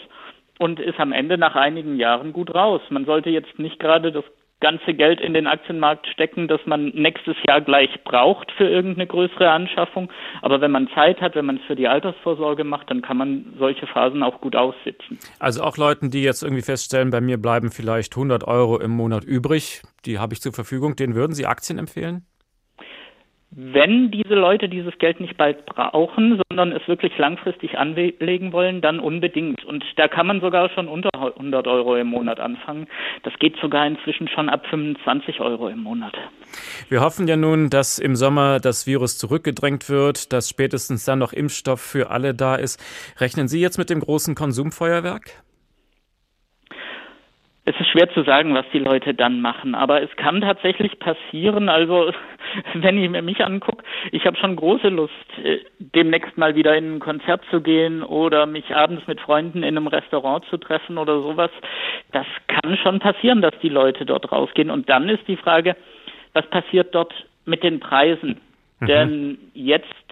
[0.57, 2.81] und ist am Ende nach einigen Jahren gut raus.
[2.89, 4.23] Man sollte jetzt nicht gerade das
[4.59, 9.49] ganze Geld in den Aktienmarkt stecken, das man nächstes Jahr gleich braucht für irgendeine größere
[9.49, 10.11] Anschaffung.
[10.41, 13.53] Aber wenn man Zeit hat, wenn man es für die Altersvorsorge macht, dann kann man
[13.59, 15.19] solche Phasen auch gut aussitzen.
[15.39, 19.23] Also auch Leuten, die jetzt irgendwie feststellen, bei mir bleiben vielleicht 100 Euro im Monat
[19.23, 22.25] übrig, die habe ich zur Verfügung, denen würden Sie Aktien empfehlen?
[23.51, 28.99] Wenn diese Leute dieses Geld nicht bald brauchen, sondern es wirklich langfristig anlegen wollen, dann
[28.99, 29.63] unbedingt.
[29.63, 32.87] Und da kann man sogar schon unter 100 Euro im Monat anfangen.
[33.23, 36.13] Das geht sogar inzwischen schon ab 25 Euro im Monat.
[36.89, 41.31] Wir hoffen ja nun, dass im Sommer das Virus zurückgedrängt wird, dass spätestens dann noch
[41.31, 42.79] Impfstoff für alle da ist.
[43.19, 45.41] Rechnen Sie jetzt mit dem großen Konsumfeuerwerk?
[47.67, 51.67] Es ist schwer zu sagen, was die Leute dann machen, aber es kann tatsächlich passieren.
[51.67, 52.13] Also
[52.75, 55.11] wenn ich mir mich angucke, ich habe schon große Lust,
[55.43, 59.75] äh, demnächst mal wieder in ein Konzert zu gehen oder mich abends mit Freunden in
[59.75, 61.51] einem Restaurant zu treffen oder sowas.
[62.13, 64.71] Das kann schon passieren, dass die Leute dort rausgehen.
[64.71, 65.75] Und dann ist die Frage,
[66.31, 68.39] was passiert dort mit den Preisen?
[68.79, 68.85] Mhm.
[68.85, 70.06] Denn jetzt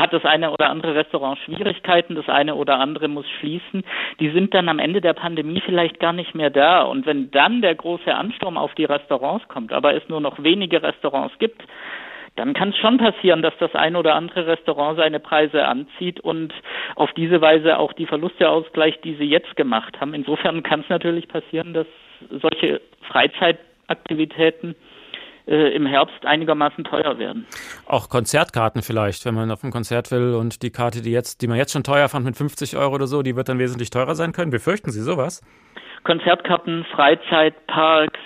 [0.00, 3.84] hat das eine oder andere Restaurant Schwierigkeiten, das eine oder andere muss schließen.
[4.18, 6.82] Die sind dann am Ende der Pandemie vielleicht gar nicht mehr da.
[6.82, 10.82] Und wenn dann der große Ansturm auf die Restaurants kommt, aber es nur noch wenige
[10.82, 11.62] Restaurants gibt,
[12.36, 16.54] dann kann es schon passieren, dass das ein oder andere Restaurant seine Preise anzieht und
[16.94, 20.14] auf diese Weise auch die Verluste ausgleicht, die sie jetzt gemacht haben.
[20.14, 21.86] Insofern kann es natürlich passieren, dass
[22.30, 24.74] solche Freizeitaktivitäten
[25.50, 27.46] äh, im Herbst einigermaßen teuer werden.
[27.86, 31.48] Auch Konzertkarten vielleicht, wenn man auf ein Konzert will und die Karte, die jetzt, die
[31.48, 34.14] man jetzt schon teuer fand mit 50 Euro oder so, die wird dann wesentlich teurer
[34.14, 34.50] sein können.
[34.50, 35.42] Befürchten Sie sowas?
[36.04, 38.20] Konzertkarten, Freizeitparks,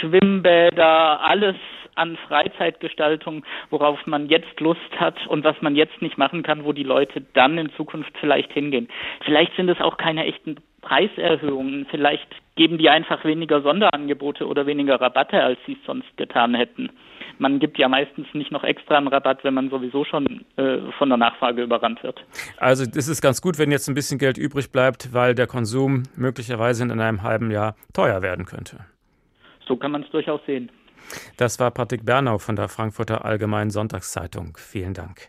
[0.00, 1.56] Schwimmbäder, alles
[1.96, 6.72] an Freizeitgestaltung, worauf man jetzt Lust hat und was man jetzt nicht machen kann, wo
[6.72, 8.88] die Leute dann in Zukunft vielleicht hingehen.
[9.24, 10.56] Vielleicht sind es auch keine echten
[10.88, 11.86] Preiserhöhungen.
[11.90, 16.90] Vielleicht geben die einfach weniger Sonderangebote oder weniger Rabatte, als sie es sonst getan hätten.
[17.38, 21.08] Man gibt ja meistens nicht noch extra einen Rabatt, wenn man sowieso schon äh, von
[21.08, 22.24] der Nachfrage überrannt wird.
[22.56, 26.04] Also es ist ganz gut, wenn jetzt ein bisschen Geld übrig bleibt, weil der Konsum
[26.16, 28.78] möglicherweise in einem halben Jahr teuer werden könnte.
[29.66, 30.70] So kann man es durchaus sehen.
[31.36, 34.56] Das war Patrick Bernau von der Frankfurter Allgemeinen Sonntagszeitung.
[34.56, 35.28] Vielen Dank.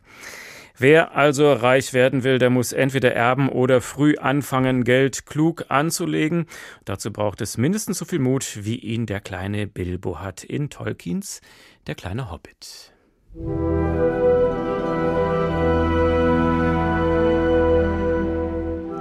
[0.82, 6.46] Wer also reich werden will, der muss entweder erben oder früh anfangen, Geld klug anzulegen.
[6.86, 11.42] Dazu braucht es mindestens so viel Mut, wie ihn der kleine Bilbo hat in Tolkiens
[11.86, 12.94] Der kleine Hobbit.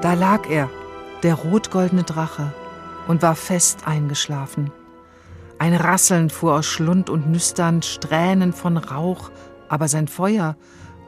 [0.03, 0.69] Da lag er,
[1.23, 2.53] der rotgoldene Drache,
[3.07, 4.73] und war fest eingeschlafen.
[5.61, 9.31] Ein Rasseln fuhr aus Schlund und Nüstern, Strähnen von Rauch,
[9.69, 10.57] aber sein Feuer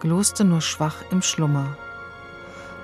[0.01, 1.77] gloste nur schwach im Schlummer.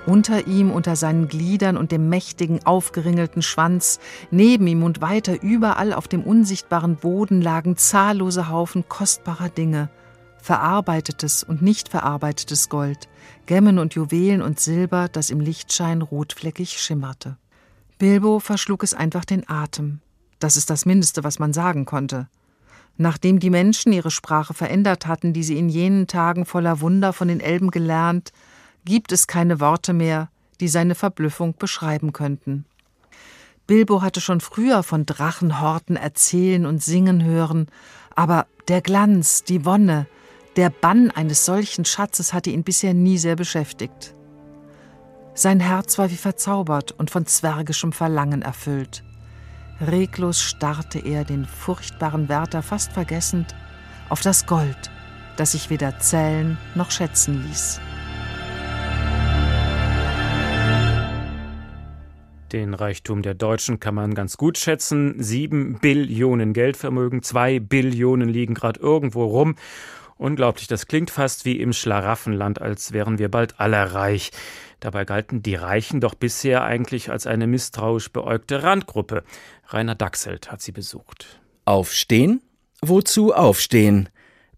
[0.05, 3.99] Unter ihm, unter seinen Gliedern und dem mächtigen, aufgeringelten Schwanz,
[4.31, 9.89] neben ihm und weiter überall auf dem unsichtbaren Boden lagen zahllose Haufen kostbarer Dinge,
[10.41, 13.09] verarbeitetes und nicht verarbeitetes Gold,
[13.47, 17.35] Gemmen und Juwelen und Silber, das im Lichtschein rotfleckig schimmerte.
[17.97, 19.99] Bilbo verschlug es einfach den Atem.
[20.39, 22.29] Das ist das Mindeste, was man sagen konnte.
[22.97, 27.27] Nachdem die Menschen ihre Sprache verändert hatten, die sie in jenen Tagen voller Wunder von
[27.27, 28.31] den Elben gelernt,
[28.85, 30.29] gibt es keine Worte mehr,
[30.59, 32.65] die seine Verblüffung beschreiben könnten.
[33.67, 37.67] Bilbo hatte schon früher von Drachenhorten erzählen und singen hören,
[38.15, 40.07] aber der Glanz, die Wonne,
[40.55, 44.15] der Bann eines solchen Schatzes hatte ihn bisher nie sehr beschäftigt.
[45.35, 49.03] Sein Herz war wie verzaubert und von zwergischem Verlangen erfüllt.
[49.79, 53.53] Reglos starrte er, den furchtbaren Wärter fast vergessend,
[54.09, 54.89] auf das Gold,
[55.35, 57.79] das sich weder zählen noch schätzen ließ.
[62.51, 65.21] Den Reichtum der Deutschen kann man ganz gut schätzen.
[65.21, 69.55] Sieben Billionen Geldvermögen, zwei Billionen liegen gerade irgendwo rum.
[70.15, 74.31] Unglaublich, das klingt fast wie im Schlaraffenland, als wären wir bald alle reich.
[74.79, 79.23] Dabei galten die Reichen doch bisher eigentlich als eine misstrauisch beäugte Randgruppe.
[79.69, 81.41] Rainer Dachselt hat sie besucht.
[81.65, 82.41] Aufstehen?
[82.81, 84.07] Wozu aufstehen?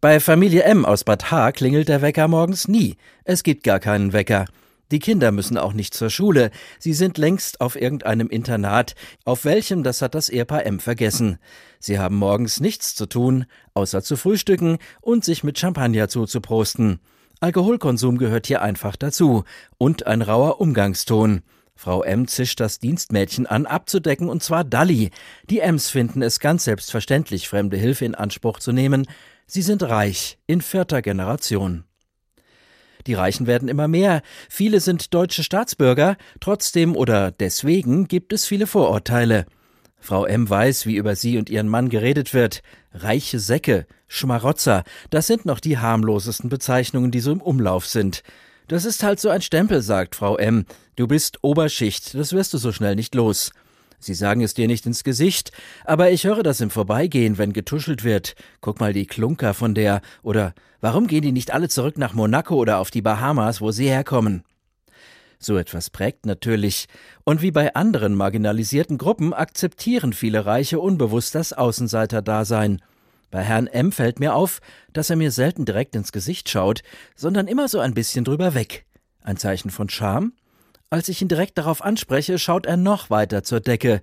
[0.01, 2.95] Bei Familie M aus Bad Haar klingelt der Wecker morgens nie.
[3.23, 4.45] Es gibt gar keinen Wecker.
[4.91, 6.51] Die Kinder müssen auch nicht zur Schule.
[6.77, 8.95] Sie sind längst auf irgendeinem Internat,
[9.25, 11.37] auf welchem, das hat das Ehepaar M vergessen.
[11.79, 16.99] Sie haben morgens nichts zu tun, außer zu frühstücken und sich mit Champagner zuzuprosten.
[17.39, 19.43] Alkoholkonsum gehört hier einfach dazu
[19.77, 21.41] und ein rauer Umgangston.
[21.79, 25.11] Frau M zischt das Dienstmädchen an, abzudecken, und zwar Dalli.
[25.49, 29.07] Die Ms finden es ganz selbstverständlich, fremde Hilfe in Anspruch zu nehmen.
[29.47, 31.85] Sie sind reich, in vierter Generation.
[33.07, 34.23] Die Reichen werden immer mehr.
[34.49, 36.17] Viele sind deutsche Staatsbürger.
[36.41, 39.45] Trotzdem oder deswegen gibt es viele Vorurteile.
[40.01, 40.49] Frau M.
[40.49, 42.61] weiß, wie über sie und ihren Mann geredet wird.
[42.91, 48.21] Reiche Säcke, Schmarotzer, das sind noch die harmlosesten Bezeichnungen, die so im Umlauf sind.
[48.69, 50.63] Das ist halt so ein Stempel, sagt Frau M.
[50.95, 53.51] Du bist Oberschicht, das wirst du so schnell nicht los.
[53.97, 55.51] Sie sagen es dir nicht ins Gesicht,
[55.85, 58.35] aber ich höre das im Vorbeigehen, wenn getuschelt wird.
[58.61, 62.57] Guck mal die Klunker von der, oder warum gehen die nicht alle zurück nach Monaco
[62.57, 64.43] oder auf die Bahamas, wo sie herkommen?
[65.39, 66.85] So etwas prägt natürlich,
[67.23, 72.83] und wie bei anderen marginalisierten Gruppen akzeptieren viele Reiche unbewusst das Außenseiterdasein.
[73.31, 74.59] Bei Herrn M fällt mir auf,
[74.93, 76.81] dass er mir selten direkt ins Gesicht schaut,
[77.15, 78.85] sondern immer so ein bisschen drüber weg.
[79.21, 80.33] Ein Zeichen von Scham?
[80.89, 84.01] Als ich ihn direkt darauf anspreche, schaut er noch weiter zur Decke.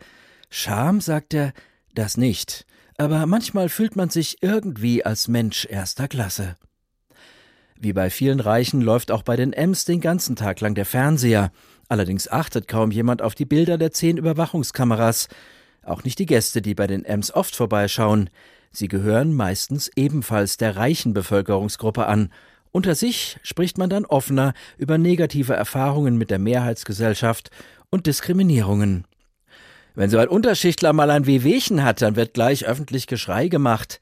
[0.50, 1.52] Scham, sagt er,
[1.94, 2.66] das nicht,
[2.98, 6.54] aber manchmal fühlt man sich irgendwie als Mensch erster Klasse.
[7.78, 11.52] Wie bei vielen Reichen läuft auch bei den Ems den ganzen Tag lang der Fernseher.
[11.88, 15.28] Allerdings achtet kaum jemand auf die Bilder der zehn Überwachungskameras.
[15.82, 18.30] Auch nicht die Gäste, die bei den Ems oft vorbeischauen.
[18.76, 22.30] Sie gehören meistens ebenfalls der reichen Bevölkerungsgruppe an.
[22.72, 27.50] Unter sich spricht man dann offener über negative Erfahrungen mit der Mehrheitsgesellschaft
[27.88, 29.06] und Diskriminierungen.
[29.94, 33.98] Wenn so ein Unterschichtler mal ein Wehwehchen hat, dann wird gleich öffentlich Geschrei gemacht.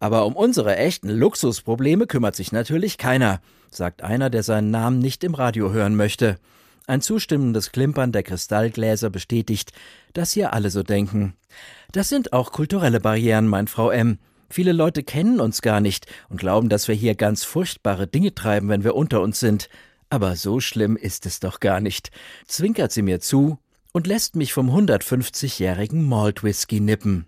[0.00, 5.22] Aber um unsere echten Luxusprobleme kümmert sich natürlich keiner, sagt einer, der seinen Namen nicht
[5.22, 6.40] im Radio hören möchte.
[6.88, 9.70] Ein zustimmendes Klimpern der Kristallgläser bestätigt,
[10.12, 11.34] dass hier alle so denken.
[11.92, 14.18] Das sind auch kulturelle Barrieren, meint Frau M.
[14.50, 18.68] Viele Leute kennen uns gar nicht und glauben, dass wir hier ganz furchtbare Dinge treiben,
[18.68, 19.68] wenn wir unter uns sind.
[20.10, 22.10] Aber so schlimm ist es doch gar nicht,
[22.46, 23.58] zwinkert sie mir zu
[23.92, 27.26] und lässt mich vom 150-jährigen Malt Whisky nippen.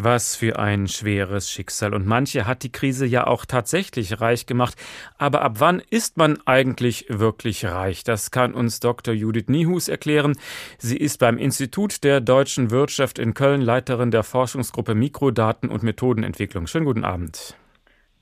[0.00, 1.92] Was für ein schweres Schicksal.
[1.92, 4.76] Und manche hat die Krise ja auch tatsächlich reich gemacht.
[5.16, 8.04] Aber ab wann ist man eigentlich wirklich reich?
[8.04, 9.12] Das kann uns Dr.
[9.12, 10.38] Judith Niehus erklären.
[10.78, 16.68] Sie ist beim Institut der deutschen Wirtschaft in Köln Leiterin der Forschungsgruppe Mikrodaten und Methodenentwicklung.
[16.68, 17.56] Schönen guten Abend.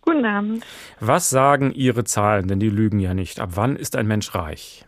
[0.01, 0.65] Guten Abend.
[1.01, 2.49] Was sagen Ihre Zahlen?
[2.49, 3.39] Denn die lügen ja nicht.
[3.39, 4.87] Ab wann ist ein Mensch reich?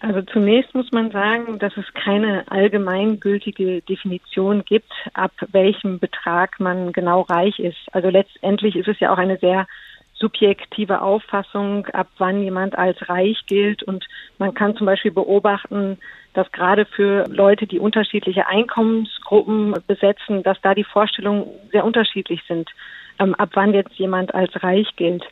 [0.00, 6.92] Also zunächst muss man sagen, dass es keine allgemeingültige Definition gibt, ab welchem Betrag man
[6.92, 7.78] genau reich ist.
[7.92, 9.66] Also letztendlich ist es ja auch eine sehr
[10.14, 13.82] subjektive Auffassung, ab wann jemand als reich gilt.
[13.82, 14.06] Und
[14.38, 15.98] man kann zum Beispiel beobachten,
[16.34, 22.70] dass gerade für Leute, die unterschiedliche Einkommensgruppen besetzen, dass da die Vorstellungen sehr unterschiedlich sind,
[23.18, 25.24] ähm, ab wann jetzt jemand als reich gilt.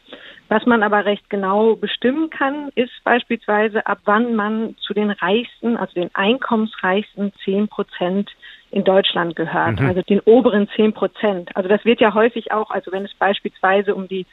[0.49, 5.77] Was man aber recht genau bestimmen kann, ist beispielsweise, ab wann man zu den reichsten,
[5.77, 8.31] also den einkommensreichsten zehn Prozent
[8.71, 9.87] in Deutschland gehört, mhm.
[9.87, 11.55] also den oberen zehn Prozent.
[11.57, 14.27] Also das wird ja häufig auch, also wenn es beispielsweise um die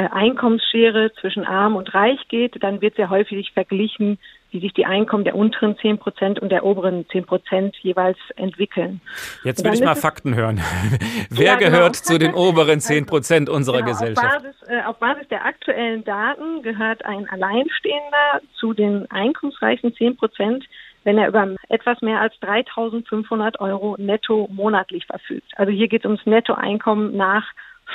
[0.00, 4.18] Einkommensschere zwischen arm und reich geht, dann wird sehr häufig verglichen,
[4.52, 9.00] wie sich die Einkommen der unteren 10 Prozent und der oberen 10 Prozent jeweils entwickeln.
[9.44, 10.60] Jetzt will ich mal Fakten hören.
[11.30, 11.70] Wer ja, genau.
[11.70, 14.36] gehört zu den oberen 10 Prozent unserer genau, Gesellschaft?
[14.36, 20.16] Auf Basis, äh, auf Basis der aktuellen Daten gehört ein Alleinstehender zu den einkommensreichen 10
[20.16, 20.64] Prozent,
[21.04, 25.50] wenn er über etwas mehr als 3.500 Euro netto monatlich verfügt.
[25.56, 27.44] Also hier geht es ums Nettoeinkommen nach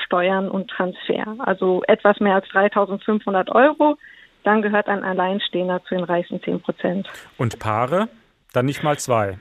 [0.05, 1.36] Steuern und Transfer.
[1.39, 3.97] Also etwas mehr als 3.500 Euro.
[4.43, 7.10] Dann gehört ein Alleinstehender zu den reichsten 10 Prozent.
[7.38, 8.07] Und Paare?
[8.53, 9.38] Dann nicht mal zwei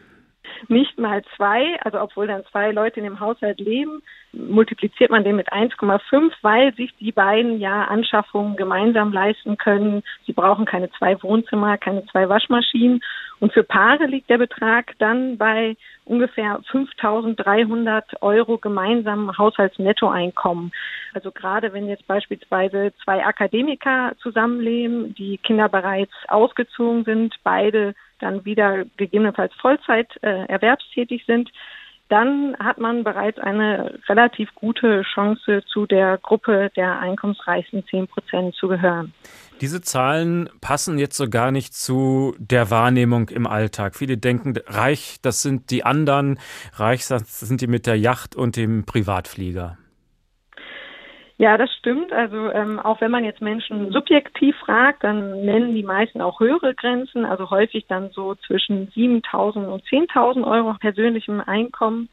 [0.68, 5.36] nicht mal zwei, also obwohl dann zwei Leute in dem Haushalt leben, multipliziert man den
[5.36, 10.02] mit 1,5, weil sich die beiden ja Anschaffungen gemeinsam leisten können.
[10.26, 13.00] Sie brauchen keine zwei Wohnzimmer, keine zwei Waschmaschinen.
[13.38, 20.72] Und für Paare liegt der Betrag dann bei ungefähr 5.300 Euro gemeinsamen Haushaltsnettoeinkommen.
[21.12, 28.44] Also gerade wenn jetzt beispielsweise zwei Akademiker zusammenleben, die Kinder bereits ausgezogen sind, beide dann
[28.44, 31.50] wieder gegebenenfalls Vollzeit äh, erwerbstätig sind,
[32.08, 38.54] dann hat man bereits eine relativ gute Chance, zu der Gruppe der einkommensreichsten 10 Prozent
[38.54, 39.12] zu gehören.
[39.60, 43.96] Diese Zahlen passen jetzt so gar nicht zu der Wahrnehmung im Alltag.
[43.96, 46.38] Viele denken, reich, das sind die anderen,
[46.74, 49.78] reich, das sind die mit der Yacht und dem Privatflieger.
[51.38, 52.12] Ja, das stimmt.
[52.12, 56.74] Also ähm, auch wenn man jetzt Menschen subjektiv fragt, dann nennen die meisten auch höhere
[56.74, 62.08] Grenzen, also häufig dann so zwischen 7.000 und 10.000 Euro persönlichem Einkommen.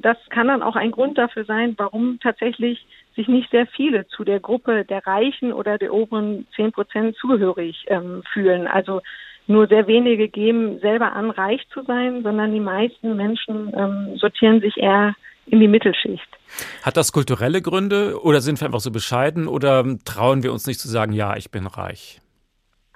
[0.00, 4.24] Das kann dann auch ein Grund dafür sein, warum tatsächlich sich nicht sehr viele zu
[4.24, 8.66] der Gruppe der Reichen oder der oberen 10 Prozent zugehörig ähm, fühlen.
[8.66, 9.00] Also
[9.46, 14.60] nur sehr wenige geben selber an, reich zu sein, sondern die meisten Menschen ähm, sortieren
[14.60, 15.14] sich eher
[15.46, 16.28] in die Mittelschicht.
[16.82, 20.80] Hat das kulturelle Gründe oder sind wir einfach so bescheiden oder trauen wir uns nicht
[20.80, 22.20] zu sagen, ja, ich bin reich?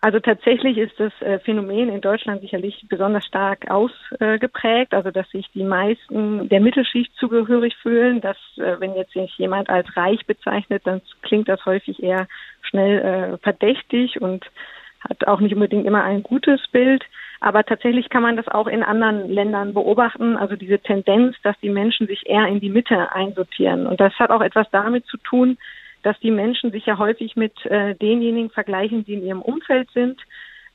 [0.02, 5.46] Also tatsächlich ist das äh, Phänomen in Deutschland sicherlich besonders stark ausgeprägt, also dass sich
[5.52, 10.86] die meisten der Mittelschicht zugehörig fühlen, dass äh, wenn jetzt sich jemand als reich bezeichnet,
[10.86, 12.28] dann klingt das häufig eher
[12.62, 14.46] schnell äh, verdächtig und
[15.08, 17.04] hat auch nicht unbedingt immer ein gutes Bild.
[17.40, 21.70] Aber tatsächlich kann man das auch in anderen Ländern beobachten, also diese Tendenz, dass die
[21.70, 23.86] Menschen sich eher in die Mitte einsortieren.
[23.86, 25.56] Und das hat auch etwas damit zu tun,
[26.02, 30.20] dass die Menschen sich ja häufig mit äh, denjenigen vergleichen, die in ihrem Umfeld sind.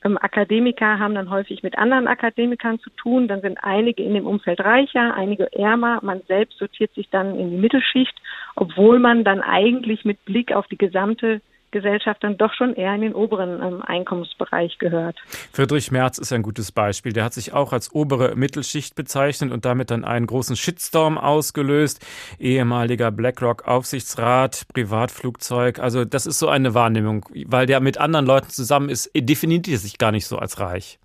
[0.04, 3.28] Ähm, Akademiker haben dann häufig mit anderen Akademikern zu tun.
[3.28, 6.00] Dann sind einige in dem Umfeld reicher, einige ärmer.
[6.04, 8.16] Man selbst sortiert sich dann in die Mittelschicht,
[8.56, 11.42] obwohl man dann eigentlich mit Blick auf die gesamte
[11.76, 15.18] Gesellschaft dann doch schon eher in den oberen ähm, Einkommensbereich gehört.
[15.52, 17.12] Friedrich Merz ist ein gutes Beispiel.
[17.12, 22.06] Der hat sich auch als obere Mittelschicht bezeichnet und damit dann einen großen Shitstorm ausgelöst.
[22.40, 25.80] Ehemaliger BlackRock-Aufsichtsrat, Privatflugzeug.
[25.80, 29.78] Also das ist so eine Wahrnehmung, weil der mit anderen Leuten zusammen ist, definiert er
[29.78, 30.98] sich gar nicht so als reich.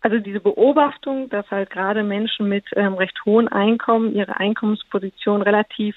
[0.00, 5.96] Also diese Beobachtung, dass halt gerade Menschen mit ähm, recht hohen Einkommen ihre Einkommensposition relativ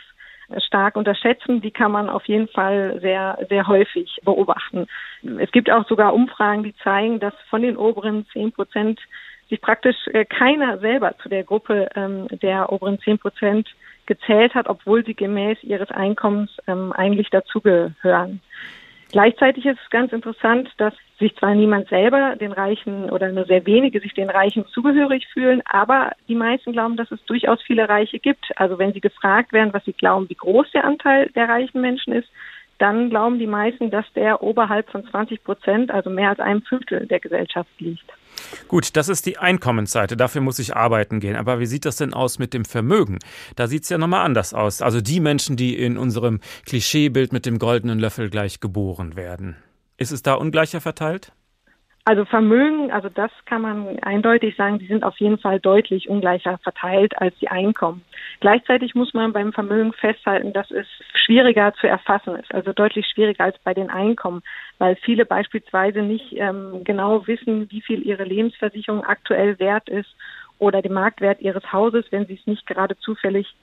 [0.60, 4.88] stark unterschätzen, die kann man auf jeden Fall sehr, sehr häufig beobachten.
[5.40, 9.00] Es gibt auch sogar Umfragen, die zeigen, dass von den oberen zehn Prozent
[9.50, 13.70] sich praktisch äh, keiner selber zu der Gruppe ähm, der oberen zehn Prozent
[14.06, 18.42] gezählt hat, obwohl sie gemäß ihres Einkommens ähm, eigentlich dazugehören.
[19.12, 23.66] Gleichzeitig ist es ganz interessant, dass sich zwar niemand selber den Reichen oder nur sehr
[23.66, 28.20] wenige sich den Reichen zugehörig fühlen, aber die meisten glauben, dass es durchaus viele Reiche
[28.20, 28.52] gibt.
[28.56, 32.14] Also wenn sie gefragt werden, was sie glauben, wie groß der Anteil der reichen Menschen
[32.14, 32.30] ist,
[32.80, 37.06] dann glauben die meisten, dass der oberhalb von 20 Prozent, also mehr als einem Fünftel
[37.06, 38.10] der Gesellschaft liegt.
[38.68, 40.18] Gut, das ist die Einkommensseite.
[40.18, 41.36] Dafür muss ich arbeiten gehen.
[41.36, 43.20] Aber wie sieht das denn aus mit dem Vermögen?
[43.56, 44.82] Da sieht es ja nochmal anders aus.
[44.82, 49.56] Also die Menschen, die in unserem Klischeebild mit dem goldenen Löffel gleich geboren werden.
[49.98, 51.34] Ist es da ungleicher verteilt?
[52.12, 56.58] Also Vermögen, also das kann man eindeutig sagen, die sind auf jeden Fall deutlich ungleicher
[56.58, 58.04] verteilt als die Einkommen.
[58.42, 63.46] Gleichzeitig muss man beim Vermögen festhalten, dass es schwieriger zu erfassen ist, also deutlich schwieriger
[63.46, 64.44] als bei den Einkommen,
[64.78, 70.14] weil viele beispielsweise nicht ähm, genau wissen, wie viel ihre Lebensversicherung aktuell wert ist
[70.60, 73.56] oder den Marktwert ihres Hauses, wenn sie es nicht gerade zufällig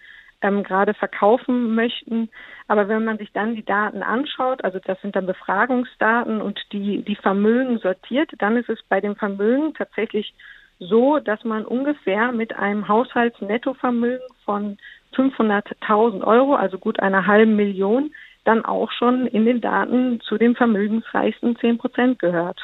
[0.42, 2.28] ähm, gerade verkaufen möchten.
[2.66, 7.02] Aber wenn man sich dann die Daten anschaut, also das sind dann Befragungsdaten und die,
[7.02, 10.34] die Vermögen sortiert, dann ist es bei dem Vermögen tatsächlich
[10.78, 14.78] so, dass man ungefähr mit einem Haushaltsnettovermögen von
[15.14, 18.12] 500.000 Euro, also gut einer halben Million,
[18.44, 22.60] dann auch schon in den Daten zu den vermögensreichsten 10 Prozent gehört.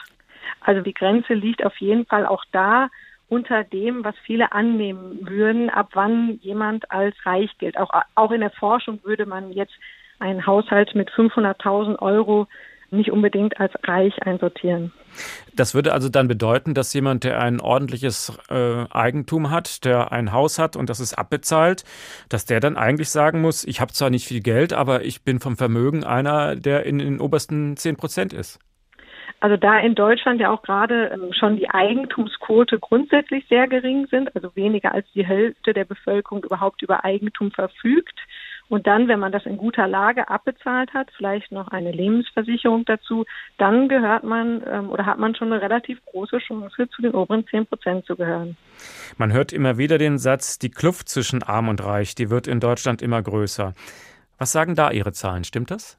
[0.60, 2.88] Also die Grenze liegt auf jeden Fall auch da
[3.28, 7.78] unter dem, was viele annehmen würden, ab wann jemand als reich gilt.
[7.78, 9.74] Auch, auch in der Forschung würde man jetzt
[10.18, 12.46] einen Haushalt mit 500.000 Euro
[12.90, 14.92] nicht unbedingt als reich einsortieren.
[15.54, 20.32] Das würde also dann bedeuten, dass jemand, der ein ordentliches äh, Eigentum hat, der ein
[20.32, 21.84] Haus hat und das ist abbezahlt,
[22.28, 25.40] dass der dann eigentlich sagen muss, ich habe zwar nicht viel Geld, aber ich bin
[25.40, 28.58] vom Vermögen einer, der in den obersten 10 Prozent ist.
[29.44, 34.34] Also da in Deutschland ja auch gerade ähm, schon die Eigentumsquote grundsätzlich sehr gering sind,
[34.34, 38.18] also weniger als die Hälfte der Bevölkerung überhaupt über Eigentum verfügt.
[38.70, 43.26] Und dann, wenn man das in guter Lage abbezahlt hat, vielleicht noch eine Lebensversicherung dazu,
[43.58, 47.46] dann gehört man ähm, oder hat man schon eine relativ große Chance, zu den oberen
[47.46, 48.56] 10 Prozent zu gehören.
[49.18, 52.60] Man hört immer wieder den Satz, die Kluft zwischen arm und reich, die wird in
[52.60, 53.74] Deutschland immer größer.
[54.38, 55.44] Was sagen da Ihre Zahlen?
[55.44, 55.98] Stimmt das?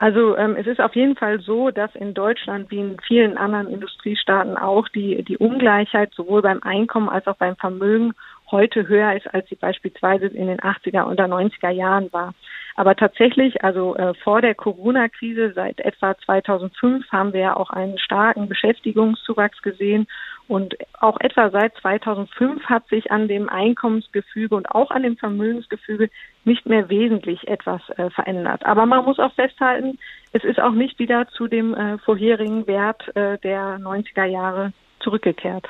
[0.00, 3.68] Also ähm, es ist auf jeden Fall so, dass in Deutschland wie in vielen anderen
[3.68, 8.14] Industriestaaten auch die, die Ungleichheit sowohl beim Einkommen als auch beim Vermögen
[8.50, 12.32] heute höher ist, als sie beispielsweise in den 80er oder 90er Jahren war.
[12.80, 17.98] Aber tatsächlich, also äh, vor der Corona-Krise seit etwa 2005 haben wir ja auch einen
[17.98, 20.06] starken Beschäftigungszuwachs gesehen
[20.48, 26.08] und auch etwa seit 2005 hat sich an dem Einkommensgefüge und auch an dem Vermögensgefüge
[26.46, 28.64] nicht mehr wesentlich etwas äh, verändert.
[28.64, 29.98] Aber man muss auch festhalten,
[30.32, 35.68] es ist auch nicht wieder zu dem äh, vorherigen Wert äh, der 90er Jahre zurückgekehrt.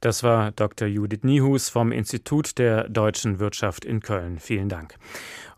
[0.00, 0.88] Das war Dr.
[0.88, 4.38] Judith Niehus vom Institut der deutschen Wirtschaft in Köln.
[4.38, 4.96] Vielen Dank.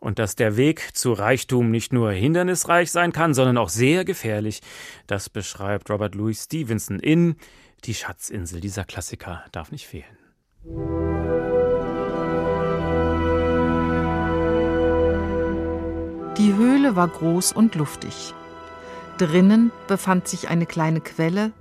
[0.00, 4.60] Und dass der Weg zu Reichtum nicht nur hindernisreich sein kann, sondern auch sehr gefährlich,
[5.06, 7.36] das beschreibt Robert Louis Stevenson in
[7.84, 8.60] Die Schatzinsel.
[8.60, 10.04] Dieser Klassiker darf nicht fehlen.
[16.38, 18.34] Die Höhle war groß und luftig.
[19.18, 21.52] Drinnen befand sich eine kleine Quelle,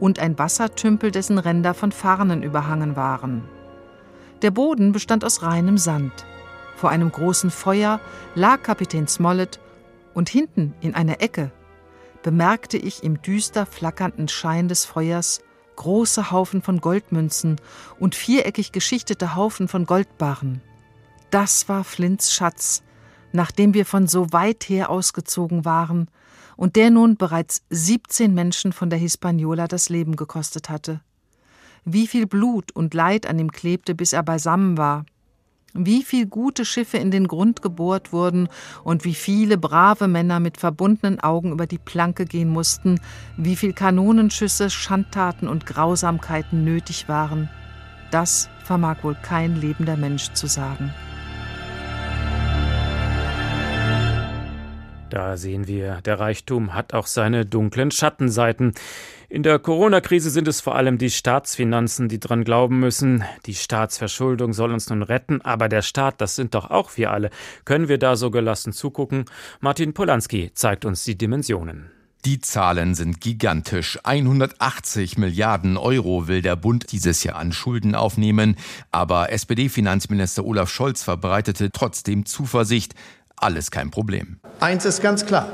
[0.00, 3.44] und ein Wassertümpel, dessen Ränder von Farnen überhangen waren.
[4.42, 6.12] Der Boden bestand aus reinem Sand.
[6.76, 8.00] Vor einem großen Feuer
[8.34, 9.58] lag Kapitän Smollett
[10.14, 11.50] und hinten in einer Ecke
[12.22, 15.40] bemerkte ich im düster flackernden Schein des Feuers
[15.76, 17.56] große Haufen von Goldmünzen
[17.98, 20.60] und viereckig geschichtete Haufen von Goldbarren.
[21.30, 22.82] Das war Flints Schatz,
[23.32, 26.08] nachdem wir von so weit her ausgezogen waren
[26.58, 31.00] und der nun bereits 17 Menschen von der Hispaniola das Leben gekostet hatte.
[31.84, 35.06] Wie viel Blut und Leid an ihm klebte, bis er beisammen war.
[35.72, 38.48] Wie viel gute Schiffe in den Grund gebohrt wurden
[38.82, 43.00] und wie viele brave Männer mit verbundenen Augen über die Planke gehen mussten,
[43.36, 47.48] wie viel Kanonenschüsse, Schandtaten und Grausamkeiten nötig waren,
[48.10, 50.92] das vermag wohl kein lebender Mensch zu sagen.
[55.10, 58.74] Da sehen wir, der Reichtum hat auch seine dunklen Schattenseiten.
[59.30, 63.24] In der Corona-Krise sind es vor allem die Staatsfinanzen, die dran glauben müssen.
[63.46, 67.30] Die Staatsverschuldung soll uns nun retten, aber der Staat, das sind doch auch wir alle.
[67.64, 69.24] Können wir da so gelassen zugucken?
[69.60, 71.90] Martin Polanski zeigt uns die Dimensionen.
[72.24, 73.98] Die Zahlen sind gigantisch.
[74.02, 78.56] 180 Milliarden Euro will der Bund dieses Jahr an Schulden aufnehmen.
[78.90, 82.94] Aber SPD-Finanzminister Olaf Scholz verbreitete trotzdem Zuversicht
[83.42, 84.38] alles kein Problem.
[84.60, 85.48] Eins ist ganz klar.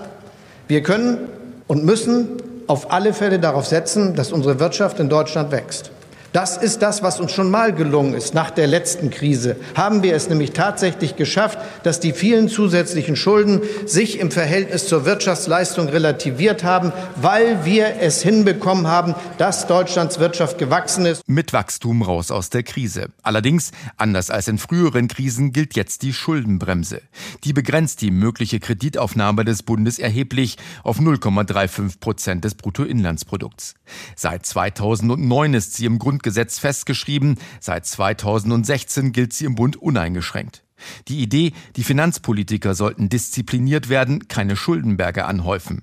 [0.68, 1.28] Wir können
[1.66, 2.28] und müssen
[2.66, 5.90] auf alle Fälle darauf setzen, dass unsere Wirtschaft in Deutschland wächst.
[6.34, 8.34] Das ist das, was uns schon mal gelungen ist.
[8.34, 13.60] Nach der letzten Krise haben wir es nämlich tatsächlich geschafft, dass die vielen zusätzlichen Schulden
[13.86, 20.58] sich im Verhältnis zur Wirtschaftsleistung relativiert haben, weil wir es hinbekommen haben, dass Deutschlands Wirtschaft
[20.58, 21.22] gewachsen ist.
[21.28, 23.10] Mit Wachstum raus aus der Krise.
[23.22, 27.00] Allerdings, anders als in früheren Krisen, gilt jetzt die Schuldenbremse.
[27.44, 33.76] Die begrenzt die mögliche Kreditaufnahme des Bundes erheblich auf 0,35 Prozent des Bruttoinlandsprodukts.
[34.16, 37.38] Seit 2009 ist sie im Grund Grundgesetz festgeschrieben.
[37.60, 40.64] Seit 2016 gilt sie im Bund uneingeschränkt.
[41.08, 45.82] Die Idee, die Finanzpolitiker sollten diszipliniert werden, keine Schuldenberge anhäufen.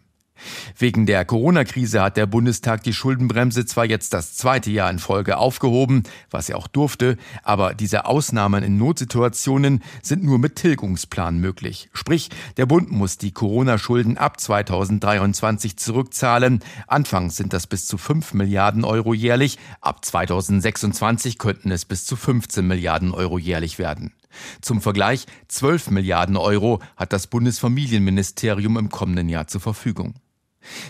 [0.78, 5.38] Wegen der Corona-Krise hat der Bundestag die Schuldenbremse zwar jetzt das zweite Jahr in Folge
[5.38, 11.90] aufgehoben, was er auch durfte, aber diese Ausnahmen in Notsituationen sind nur mit Tilgungsplan möglich.
[11.94, 16.62] Sprich, der Bund muss die Corona-Schulden ab 2023 zurückzahlen.
[16.88, 22.16] Anfangs sind das bis zu 5 Milliarden Euro jährlich, ab 2026 könnten es bis zu
[22.16, 24.14] 15 Milliarden Euro jährlich werden.
[24.62, 30.16] Zum Vergleich, 12 Milliarden Euro hat das Bundesfamilienministerium im kommenden Jahr zur Verfügung.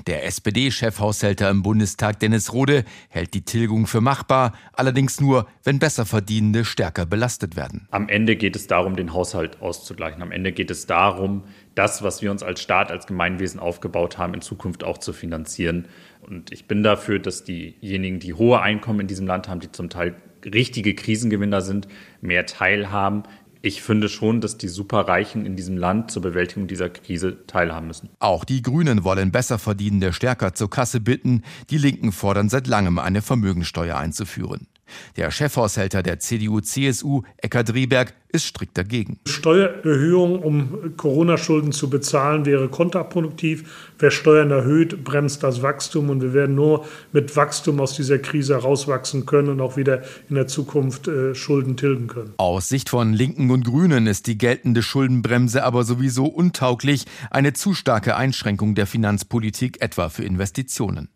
[0.08, 6.66] Der SPD-Chefhaushälter im Bundestag Dennis Rode hält die Tilgung für machbar, allerdings nur, wenn Besserverdienende
[6.66, 7.88] stärker belastet werden.
[7.92, 10.22] Am Ende geht es darum, den Haushalt auszugleichen.
[10.22, 11.44] Am Ende geht es darum,
[11.76, 15.88] das, was wir uns als Staat, als Gemeinwesen aufgebaut haben, in Zukunft auch zu finanzieren.
[16.22, 19.90] Und ich bin dafür, dass diejenigen, die hohe Einkommen in diesem Land haben, die zum
[19.90, 20.16] Teil
[20.46, 21.88] richtige Krisengewinner sind,
[22.22, 23.24] mehr teilhaben
[23.62, 28.10] ich finde schon, dass die Superreichen in diesem Land zur Bewältigung dieser Krise teilhaben müssen.
[28.20, 31.44] Auch die Grünen wollen Besserverdienende stärker zur Kasse bitten.
[31.70, 34.68] Die Linken fordern seit langem eine Vermögensteuer einzuführen.
[35.18, 39.20] Der Chefhaushälter der CDU-CSU, Eckhard Rieberg, ist strikt dagegen.
[39.28, 43.92] Steuererhöhung, um Corona-Schulden zu bezahlen, wäre kontraproduktiv.
[44.00, 48.54] Wer Steuern erhöht, bremst das Wachstum und wir werden nur mit Wachstum aus dieser Krise
[48.54, 52.34] herauswachsen können und auch wieder in der Zukunft äh, Schulden tilgen können.
[52.38, 57.74] Aus Sicht von Linken und Grünen ist die geltende Schuldenbremse aber sowieso untauglich, eine zu
[57.74, 61.10] starke Einschränkung der Finanzpolitik etwa für Investitionen.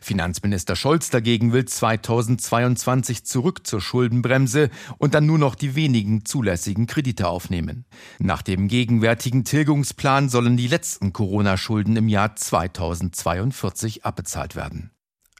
[0.00, 6.86] Finanzminister Scholz dagegen will 2022 zurück zur Schuldenbremse und dann nur noch die wenigen zulässigen
[6.86, 7.84] Kredite aufnehmen.
[8.18, 14.93] Nach dem gegenwärtigen Tilgungsplan sollen die letzten Corona-Schulden im Jahr 2042 abbezahlt werden.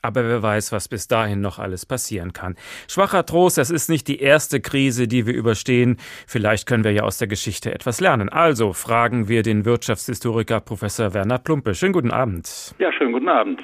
[0.04, 2.56] Aber wer weiß, was bis dahin noch alles passieren kann.
[2.88, 5.96] Schwacher Trost, das ist nicht die erste Krise, die wir überstehen.
[6.26, 8.28] Vielleicht können wir ja aus der Geschichte etwas lernen.
[8.28, 11.74] Also fragen wir den Wirtschaftshistoriker Professor Werner Plumpe.
[11.74, 12.74] Schönen guten Abend.
[12.78, 13.62] Ja, schönen guten Abend.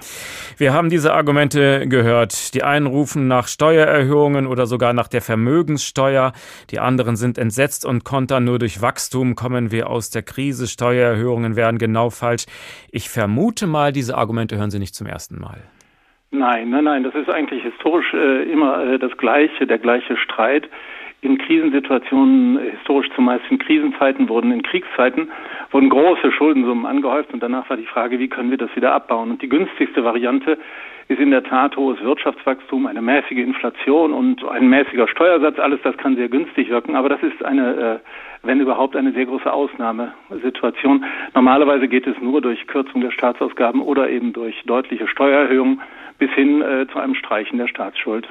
[0.56, 2.54] Wir haben diese Argumente gehört.
[2.54, 6.32] Die einen rufen nach Steuererhöhungen oder sogar nach der Vermögenssteuer.
[6.70, 10.66] Die anderen sind entsetzt und kontern nur durch Wachstum kommen wir aus der Krise.
[10.66, 12.46] Steuererhöhungen wären genau falsch.
[12.90, 15.60] Ich vermute mal, diese Argumente hören Sie nicht zum ersten Mal.
[16.32, 20.68] Nein, nein, nein, das ist eigentlich historisch äh, immer äh, das gleiche, der gleiche Streit.
[21.22, 25.30] In Krisensituationen, historisch zumeist in Krisenzeiten wurden, in Kriegszeiten
[25.72, 29.32] wurden große Schuldensummen angehäuft und danach war die Frage, wie können wir das wieder abbauen?
[29.32, 30.56] Und die günstigste Variante
[31.10, 35.58] ist in der Tat hohes Wirtschaftswachstum, eine mäßige Inflation und ein mäßiger Steuersatz.
[35.58, 37.98] Alles das kann sehr günstig wirken, aber das ist eine, äh,
[38.46, 41.04] wenn überhaupt, eine sehr große Ausnahmesituation.
[41.34, 45.80] Normalerweise geht es nur durch Kürzung der Staatsausgaben oder eben durch deutliche Steuererhöhungen
[46.18, 48.28] bis hin äh, zu einem Streichen der Staatsschuld.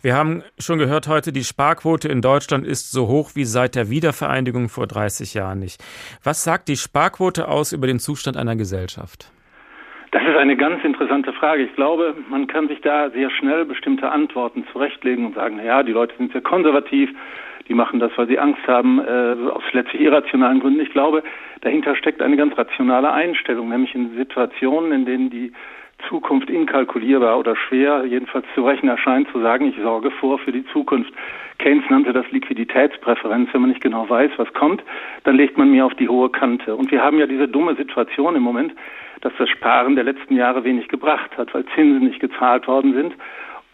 [0.00, 3.90] Wir haben schon gehört heute, die Sparquote in Deutschland ist so hoch wie seit der
[3.90, 5.82] Wiedervereinigung vor 30 Jahren nicht.
[6.22, 9.32] Was sagt die Sparquote aus über den Zustand einer Gesellschaft?
[10.14, 11.64] Das ist eine ganz interessante Frage.
[11.64, 15.82] Ich glaube, man kann sich da sehr schnell bestimmte Antworten zurechtlegen und sagen, na ja,
[15.82, 17.10] die Leute sind sehr konservativ,
[17.66, 20.78] die machen das, weil sie Angst haben, äh, aus letztlich irrationalen Gründen.
[20.78, 21.24] Ich glaube,
[21.62, 25.52] dahinter steckt eine ganz rationale Einstellung, nämlich in Situationen, in denen die
[26.08, 30.64] Zukunft inkalkulierbar oder schwer, jedenfalls zu rechnen erscheint, zu sagen, ich sorge vor für die
[30.66, 31.12] Zukunft.
[31.58, 33.48] Keynes nannte das Liquiditätspräferenz.
[33.52, 34.80] Wenn man nicht genau weiß, was kommt,
[35.24, 36.76] dann legt man mir auf die hohe Kante.
[36.76, 38.74] Und wir haben ja diese dumme Situation im Moment,
[39.24, 43.14] dass das Sparen der letzten Jahre wenig gebracht hat, weil Zinsen nicht gezahlt worden sind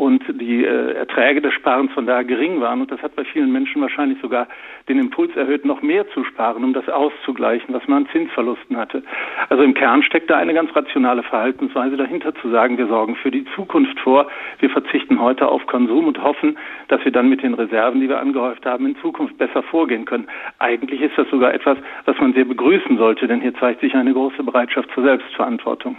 [0.01, 2.81] und die äh, Erträge des Sparens von daher gering waren.
[2.81, 4.49] Und das hat bei vielen Menschen wahrscheinlich sogar
[4.89, 9.03] den Impuls erhöht, noch mehr zu sparen, um das auszugleichen, was man an Zinsverlusten hatte.
[9.51, 13.31] Also im Kern steckt da eine ganz rationale Verhaltensweise dahinter, zu sagen, wir sorgen für
[13.31, 14.27] die Zukunft vor,
[14.61, 16.57] wir verzichten heute auf Konsum und hoffen,
[16.89, 20.29] dass wir dann mit den Reserven, die wir angehäuft haben, in Zukunft besser vorgehen können.
[20.61, 21.77] Eigentlich ist das sogar etwas,
[22.07, 25.99] was man sehr begrüßen sollte, denn hier zeigt sich eine große Bereitschaft zur Selbstverantwortung.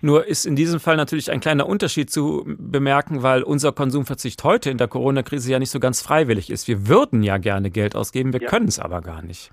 [0.00, 4.70] Nur ist in diesem Fall natürlich ein kleiner Unterschied zu bemerken, weil unser Konsumverzicht heute
[4.70, 6.68] in der Corona-Krise ja nicht so ganz freiwillig ist.
[6.68, 8.48] Wir würden ja gerne Geld ausgeben, wir ja.
[8.48, 9.50] können es aber gar nicht.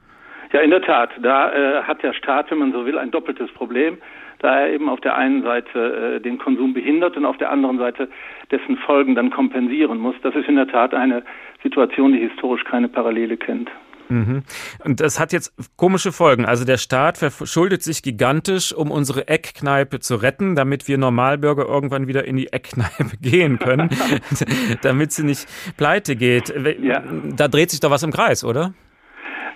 [0.51, 1.11] Ja, in der Tat.
[1.21, 3.97] Da äh, hat der Staat, wenn man so will, ein doppeltes Problem,
[4.39, 7.77] da er eben auf der einen Seite äh, den Konsum behindert und auf der anderen
[7.77, 8.09] Seite
[8.51, 10.15] dessen Folgen dann kompensieren muss.
[10.23, 11.23] Das ist in der Tat eine
[11.61, 13.69] Situation, die historisch keine Parallele kennt.
[14.09, 14.43] Mhm.
[14.83, 16.45] Und das hat jetzt komische Folgen.
[16.45, 22.07] Also der Staat verschuldet sich gigantisch, um unsere Eckkneipe zu retten, damit wir Normalbürger irgendwann
[22.07, 23.89] wieder in die Eckkneipe gehen können,
[24.81, 25.47] damit sie nicht
[25.77, 26.53] pleite geht.
[26.81, 27.03] Ja.
[27.35, 28.73] Da dreht sich doch was im Kreis, oder?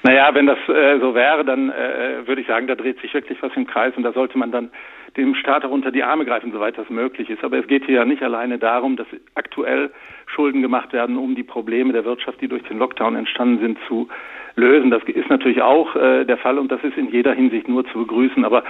[0.03, 3.41] Naja, wenn das äh, so wäre, dann äh, würde ich sagen, da dreht sich wirklich
[3.41, 4.69] was im Kreis und da sollte man dann
[5.15, 7.43] dem Staat auch unter die Arme greifen, soweit das möglich ist.
[7.43, 9.91] Aber es geht hier ja nicht alleine darum, dass aktuell
[10.25, 14.09] Schulden gemacht werden, um die Probleme der Wirtschaft, die durch den Lockdown entstanden sind, zu
[14.55, 14.91] lösen.
[14.91, 17.99] Das ist natürlich auch äh, der Fall und das ist in jeder Hinsicht nur zu
[17.99, 18.45] begrüßen.
[18.45, 18.63] Aber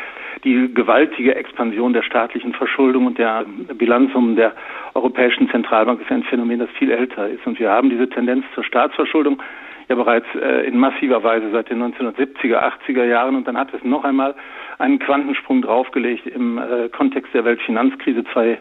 [0.44, 4.54] die gewaltige Expansion der staatlichen Verschuldung und der Bilanzsummen der
[4.94, 7.46] Europäischen Zentralbank ist ein Phänomen, das viel älter ist.
[7.46, 9.42] Und wir haben diese Tendenz zur Staatsverschuldung
[9.90, 13.84] ja bereits äh, in massiver Weise seit den 1970er, 80er Jahren und dann hat es
[13.84, 14.36] noch einmal
[14.80, 18.60] einen Quantensprung draufgelegt im äh, Kontext der Weltfinanzkrise 2008,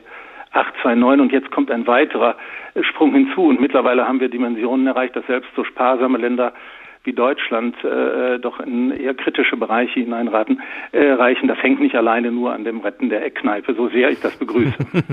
[0.83, 2.37] 2009 und jetzt kommt ein weiterer
[2.81, 6.53] Sprung hinzu und mittlerweile haben wir Dimensionen erreicht, dass selbst so sparsame Länder
[7.05, 10.61] wie Deutschland äh, doch in eher kritische Bereiche hineinraten,
[10.93, 11.49] äh, reichen.
[11.49, 14.73] Das hängt nicht alleine nur an dem Retten der Eckkneipe, so sehr ich das begrüße.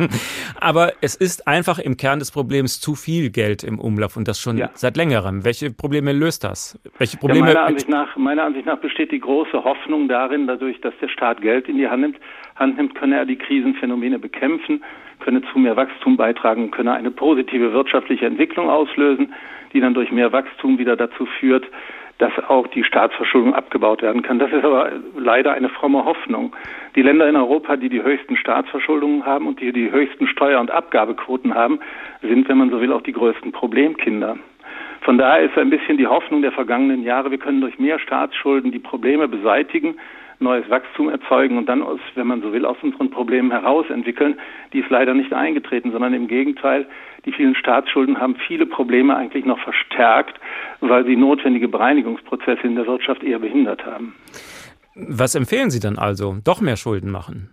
[0.62, 4.40] Aber es ist einfach im Kern des Problems zu viel Geld im Umlauf und das
[4.40, 4.70] schon ja.
[4.74, 5.46] seit längerem.
[5.46, 6.80] Welche Probleme löst das?
[6.98, 7.48] Welche Probleme?
[7.48, 11.08] Ja, meiner, Ansicht nach, meiner Ansicht nach besteht die große Hoffnung darin, dadurch, dass der
[11.10, 12.18] Staat Geld in die Hand nimmt,
[12.56, 14.84] Hand nimmt, könne er die Krisenphänomene bekämpfen,
[15.20, 19.34] könne zu mehr Wachstum beitragen, könne eine positive wirtschaftliche Entwicklung auslösen,
[19.74, 21.66] die dann durch mehr Wachstum wieder dazu führt,
[22.20, 24.40] dass auch die Staatsverschuldung abgebaut werden kann.
[24.40, 26.54] Das ist aber leider eine fromme Hoffnung.
[26.96, 30.70] Die Länder in Europa, die die höchsten Staatsverschuldungen haben und die die höchsten Steuer- und
[30.70, 31.80] Abgabequoten haben,
[32.22, 34.38] sind, wenn man so will, auch die größten Problemkinder.
[35.02, 38.72] Von daher ist ein bisschen die Hoffnung der vergangenen Jahre, wir können durch mehr Staatsschulden
[38.72, 39.96] die Probleme beseitigen,
[40.40, 44.40] neues Wachstum erzeugen und dann, aus, wenn man so will, aus unseren Problemen heraus entwickeln.
[44.74, 46.88] Die ist leider nicht eingetreten, sondern im Gegenteil,
[47.26, 50.40] die vielen Staatsschulden haben viele Probleme eigentlich noch verstärkt,
[50.80, 54.16] weil sie notwendige Bereinigungsprozesse in der Wirtschaft eher behindert haben.
[54.96, 56.38] Was empfehlen Sie dann also?
[56.44, 57.50] Doch mehr Schulden machen?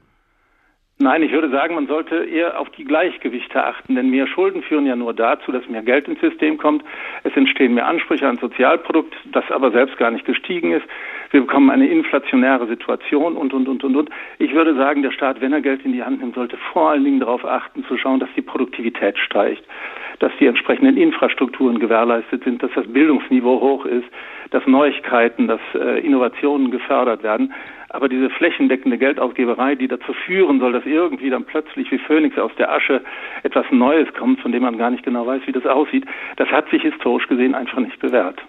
[0.99, 4.87] Nein, ich würde sagen, man sollte eher auf die Gleichgewichte achten, denn mehr Schulden führen
[4.87, 6.83] ja nur dazu, dass mehr Geld ins System kommt.
[7.23, 10.87] Es entstehen mehr Ansprüche an Sozialprodukt, das aber selbst gar nicht gestiegen ist.
[11.33, 14.11] Wir bekommen eine inflationäre Situation und, und, und, und, und.
[14.39, 17.05] Ich würde sagen, der Staat, wenn er Geld in die Hand nimmt, sollte vor allen
[17.05, 19.65] Dingen darauf achten, zu schauen, dass die Produktivität steigt,
[20.21, 24.09] dass die entsprechenden Infrastrukturen gewährleistet sind, dass das Bildungsniveau hoch ist,
[24.51, 27.53] dass Neuigkeiten, dass äh, Innovationen gefördert werden.
[27.91, 32.53] Aber diese flächendeckende Geldausgeberei, die dazu führen soll, dass irgendwie dann plötzlich wie Phönix aus
[32.59, 33.03] der Asche
[33.43, 36.05] etwas Neues kommt, von dem man gar nicht genau weiß, wie das aussieht,
[36.37, 38.41] das hat sich historisch gesehen einfach nicht bewährt.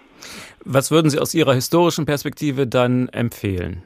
[0.64, 3.82] Was würden Sie aus Ihrer historischen Perspektive dann empfehlen?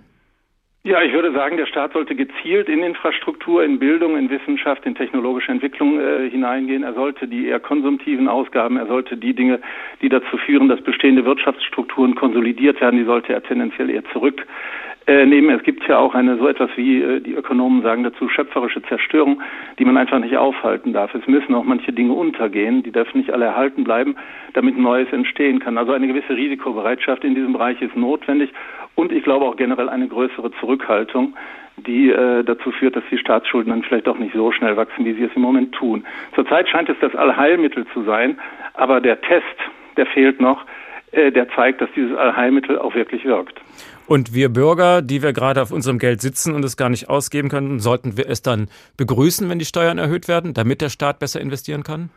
[0.84, 4.96] Ja, ich würde sagen, der Staat sollte gezielt in Infrastruktur, in Bildung, in Wissenschaft, in
[4.96, 6.82] technologische Entwicklung äh, hineingehen.
[6.82, 9.60] Er sollte die eher konsumtiven Ausgaben, er sollte die Dinge,
[10.00, 14.44] die dazu führen, dass bestehende Wirtschaftsstrukturen konsolidiert werden, die sollte er tendenziell eher zurück
[15.06, 15.50] äh, nehmen.
[15.50, 19.42] Es gibt ja auch eine so etwas wie, äh, die Ökonomen sagen dazu, schöpferische Zerstörung,
[19.78, 21.14] die man einfach nicht aufhalten darf.
[21.14, 24.16] Es müssen auch manche Dinge untergehen, die dürfen nicht alle erhalten bleiben,
[24.54, 25.78] damit Neues entstehen kann.
[25.78, 28.50] Also eine gewisse Risikobereitschaft in diesem Bereich ist notwendig
[28.94, 31.34] und ich glaube auch generell eine größere Zurückhaltung
[31.78, 35.14] die äh, dazu führt, dass die Staatsschulden dann vielleicht auch nicht so schnell wachsen, wie
[35.14, 36.04] sie es im Moment tun.
[36.34, 38.38] Zurzeit scheint es das Allheilmittel zu sein,
[38.74, 39.46] aber der Test,
[39.96, 40.64] der fehlt noch,
[41.12, 43.60] äh, der zeigt, dass dieses Allheilmittel auch wirklich wirkt.
[44.06, 47.48] Und wir Bürger, die wir gerade auf unserem Geld sitzen und es gar nicht ausgeben
[47.48, 51.40] können, sollten wir es dann begrüßen, wenn die Steuern erhöht werden, damit der Staat besser
[51.40, 52.10] investieren kann?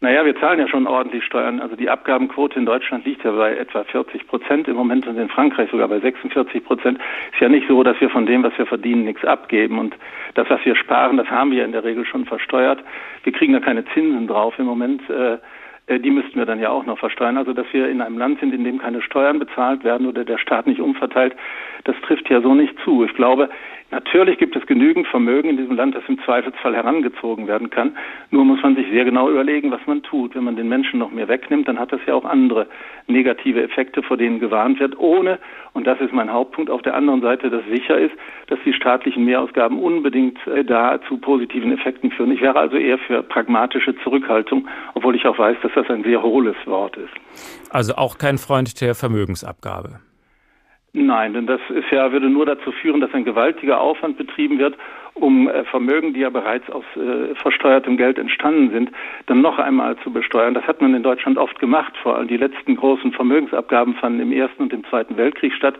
[0.00, 1.58] Naja, wir zahlen ja schon ordentlich Steuern.
[1.58, 5.30] Also die Abgabenquote in Deutschland liegt ja bei etwa 40 Prozent im Moment und in
[5.30, 6.98] Frankreich sogar bei 46 Prozent.
[7.32, 9.78] Ist ja nicht so, dass wir von dem, was wir verdienen, nichts abgeben.
[9.78, 9.96] Und
[10.34, 12.80] das, was wir sparen, das haben wir in der Regel schon versteuert.
[13.22, 15.08] Wir kriegen da keine Zinsen drauf im Moment.
[15.08, 15.38] Äh,
[15.88, 17.36] die müssten wir dann ja auch noch versteuern.
[17.36, 20.38] Also dass wir in einem Land sind, in dem keine Steuern bezahlt werden oder der
[20.38, 21.36] Staat nicht umverteilt,
[21.84, 23.04] das trifft ja so nicht zu.
[23.04, 23.48] Ich glaube,
[23.92, 27.96] Natürlich gibt es genügend Vermögen in diesem Land, das im Zweifelsfall herangezogen werden kann.
[28.32, 30.34] Nur muss man sich sehr genau überlegen, was man tut.
[30.34, 32.66] Wenn man den Menschen noch mehr wegnimmt, dann hat das ja auch andere
[33.06, 35.38] negative Effekte, vor denen gewarnt wird, ohne,
[35.72, 38.14] und das ist mein Hauptpunkt, auf der anderen Seite, dass sicher ist,
[38.48, 42.32] dass die staatlichen Mehrausgaben unbedingt äh, da zu positiven Effekten führen.
[42.32, 46.22] Ich wäre also eher für pragmatische Zurückhaltung, obwohl ich auch weiß, dass das ein sehr
[46.22, 47.12] hohles Wort ist.
[47.70, 50.00] Also auch kein Freund der Vermögensabgabe.
[50.98, 54.78] Nein, denn das ist ja, würde nur dazu führen, dass ein gewaltiger Aufwand betrieben wird,
[55.12, 58.90] um äh, Vermögen, die ja bereits aus äh, versteuertem Geld entstanden sind,
[59.26, 60.54] dann noch einmal zu besteuern.
[60.54, 61.92] Das hat man in Deutschland oft gemacht.
[62.02, 65.74] Vor allem die letzten großen Vermögensabgaben fanden im Ersten und im Zweiten Weltkrieg statt.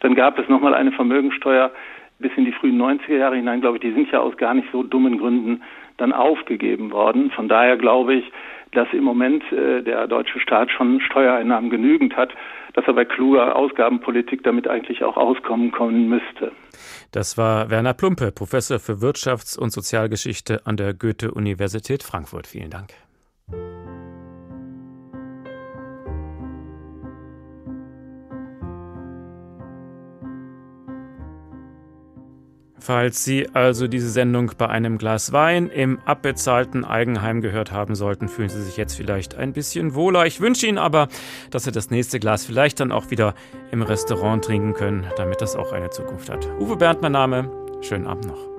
[0.00, 1.70] Dann gab es nochmal eine Vermögensteuer
[2.18, 3.82] bis in die frühen 90er Jahre hinein, glaube ich.
[3.82, 5.62] Die sind ja aus gar nicht so dummen Gründen
[5.96, 7.30] dann aufgegeben worden.
[7.30, 8.24] Von daher glaube ich,
[8.72, 12.30] dass im Moment äh, der deutsche Staat schon Steuereinnahmen genügend hat,
[12.74, 16.52] dass er bei kluger Ausgabenpolitik damit eigentlich auch auskommen können müsste.
[17.12, 22.46] Das war Werner Plumpe, Professor für Wirtschafts- und Sozialgeschichte an der Goethe-Universität Frankfurt.
[22.46, 22.94] Vielen Dank.
[32.82, 38.28] Falls Sie also diese Sendung bei einem Glas Wein im abbezahlten Eigenheim gehört haben sollten,
[38.28, 40.26] fühlen Sie sich jetzt vielleicht ein bisschen wohler.
[40.26, 41.06] Ich wünsche Ihnen aber,
[41.50, 43.34] dass Sie das nächste Glas vielleicht dann auch wieder
[43.70, 46.48] im Restaurant trinken können, damit das auch eine Zukunft hat.
[46.58, 47.48] Uwe Bernd, mein Name.
[47.82, 48.51] Schönen Abend noch.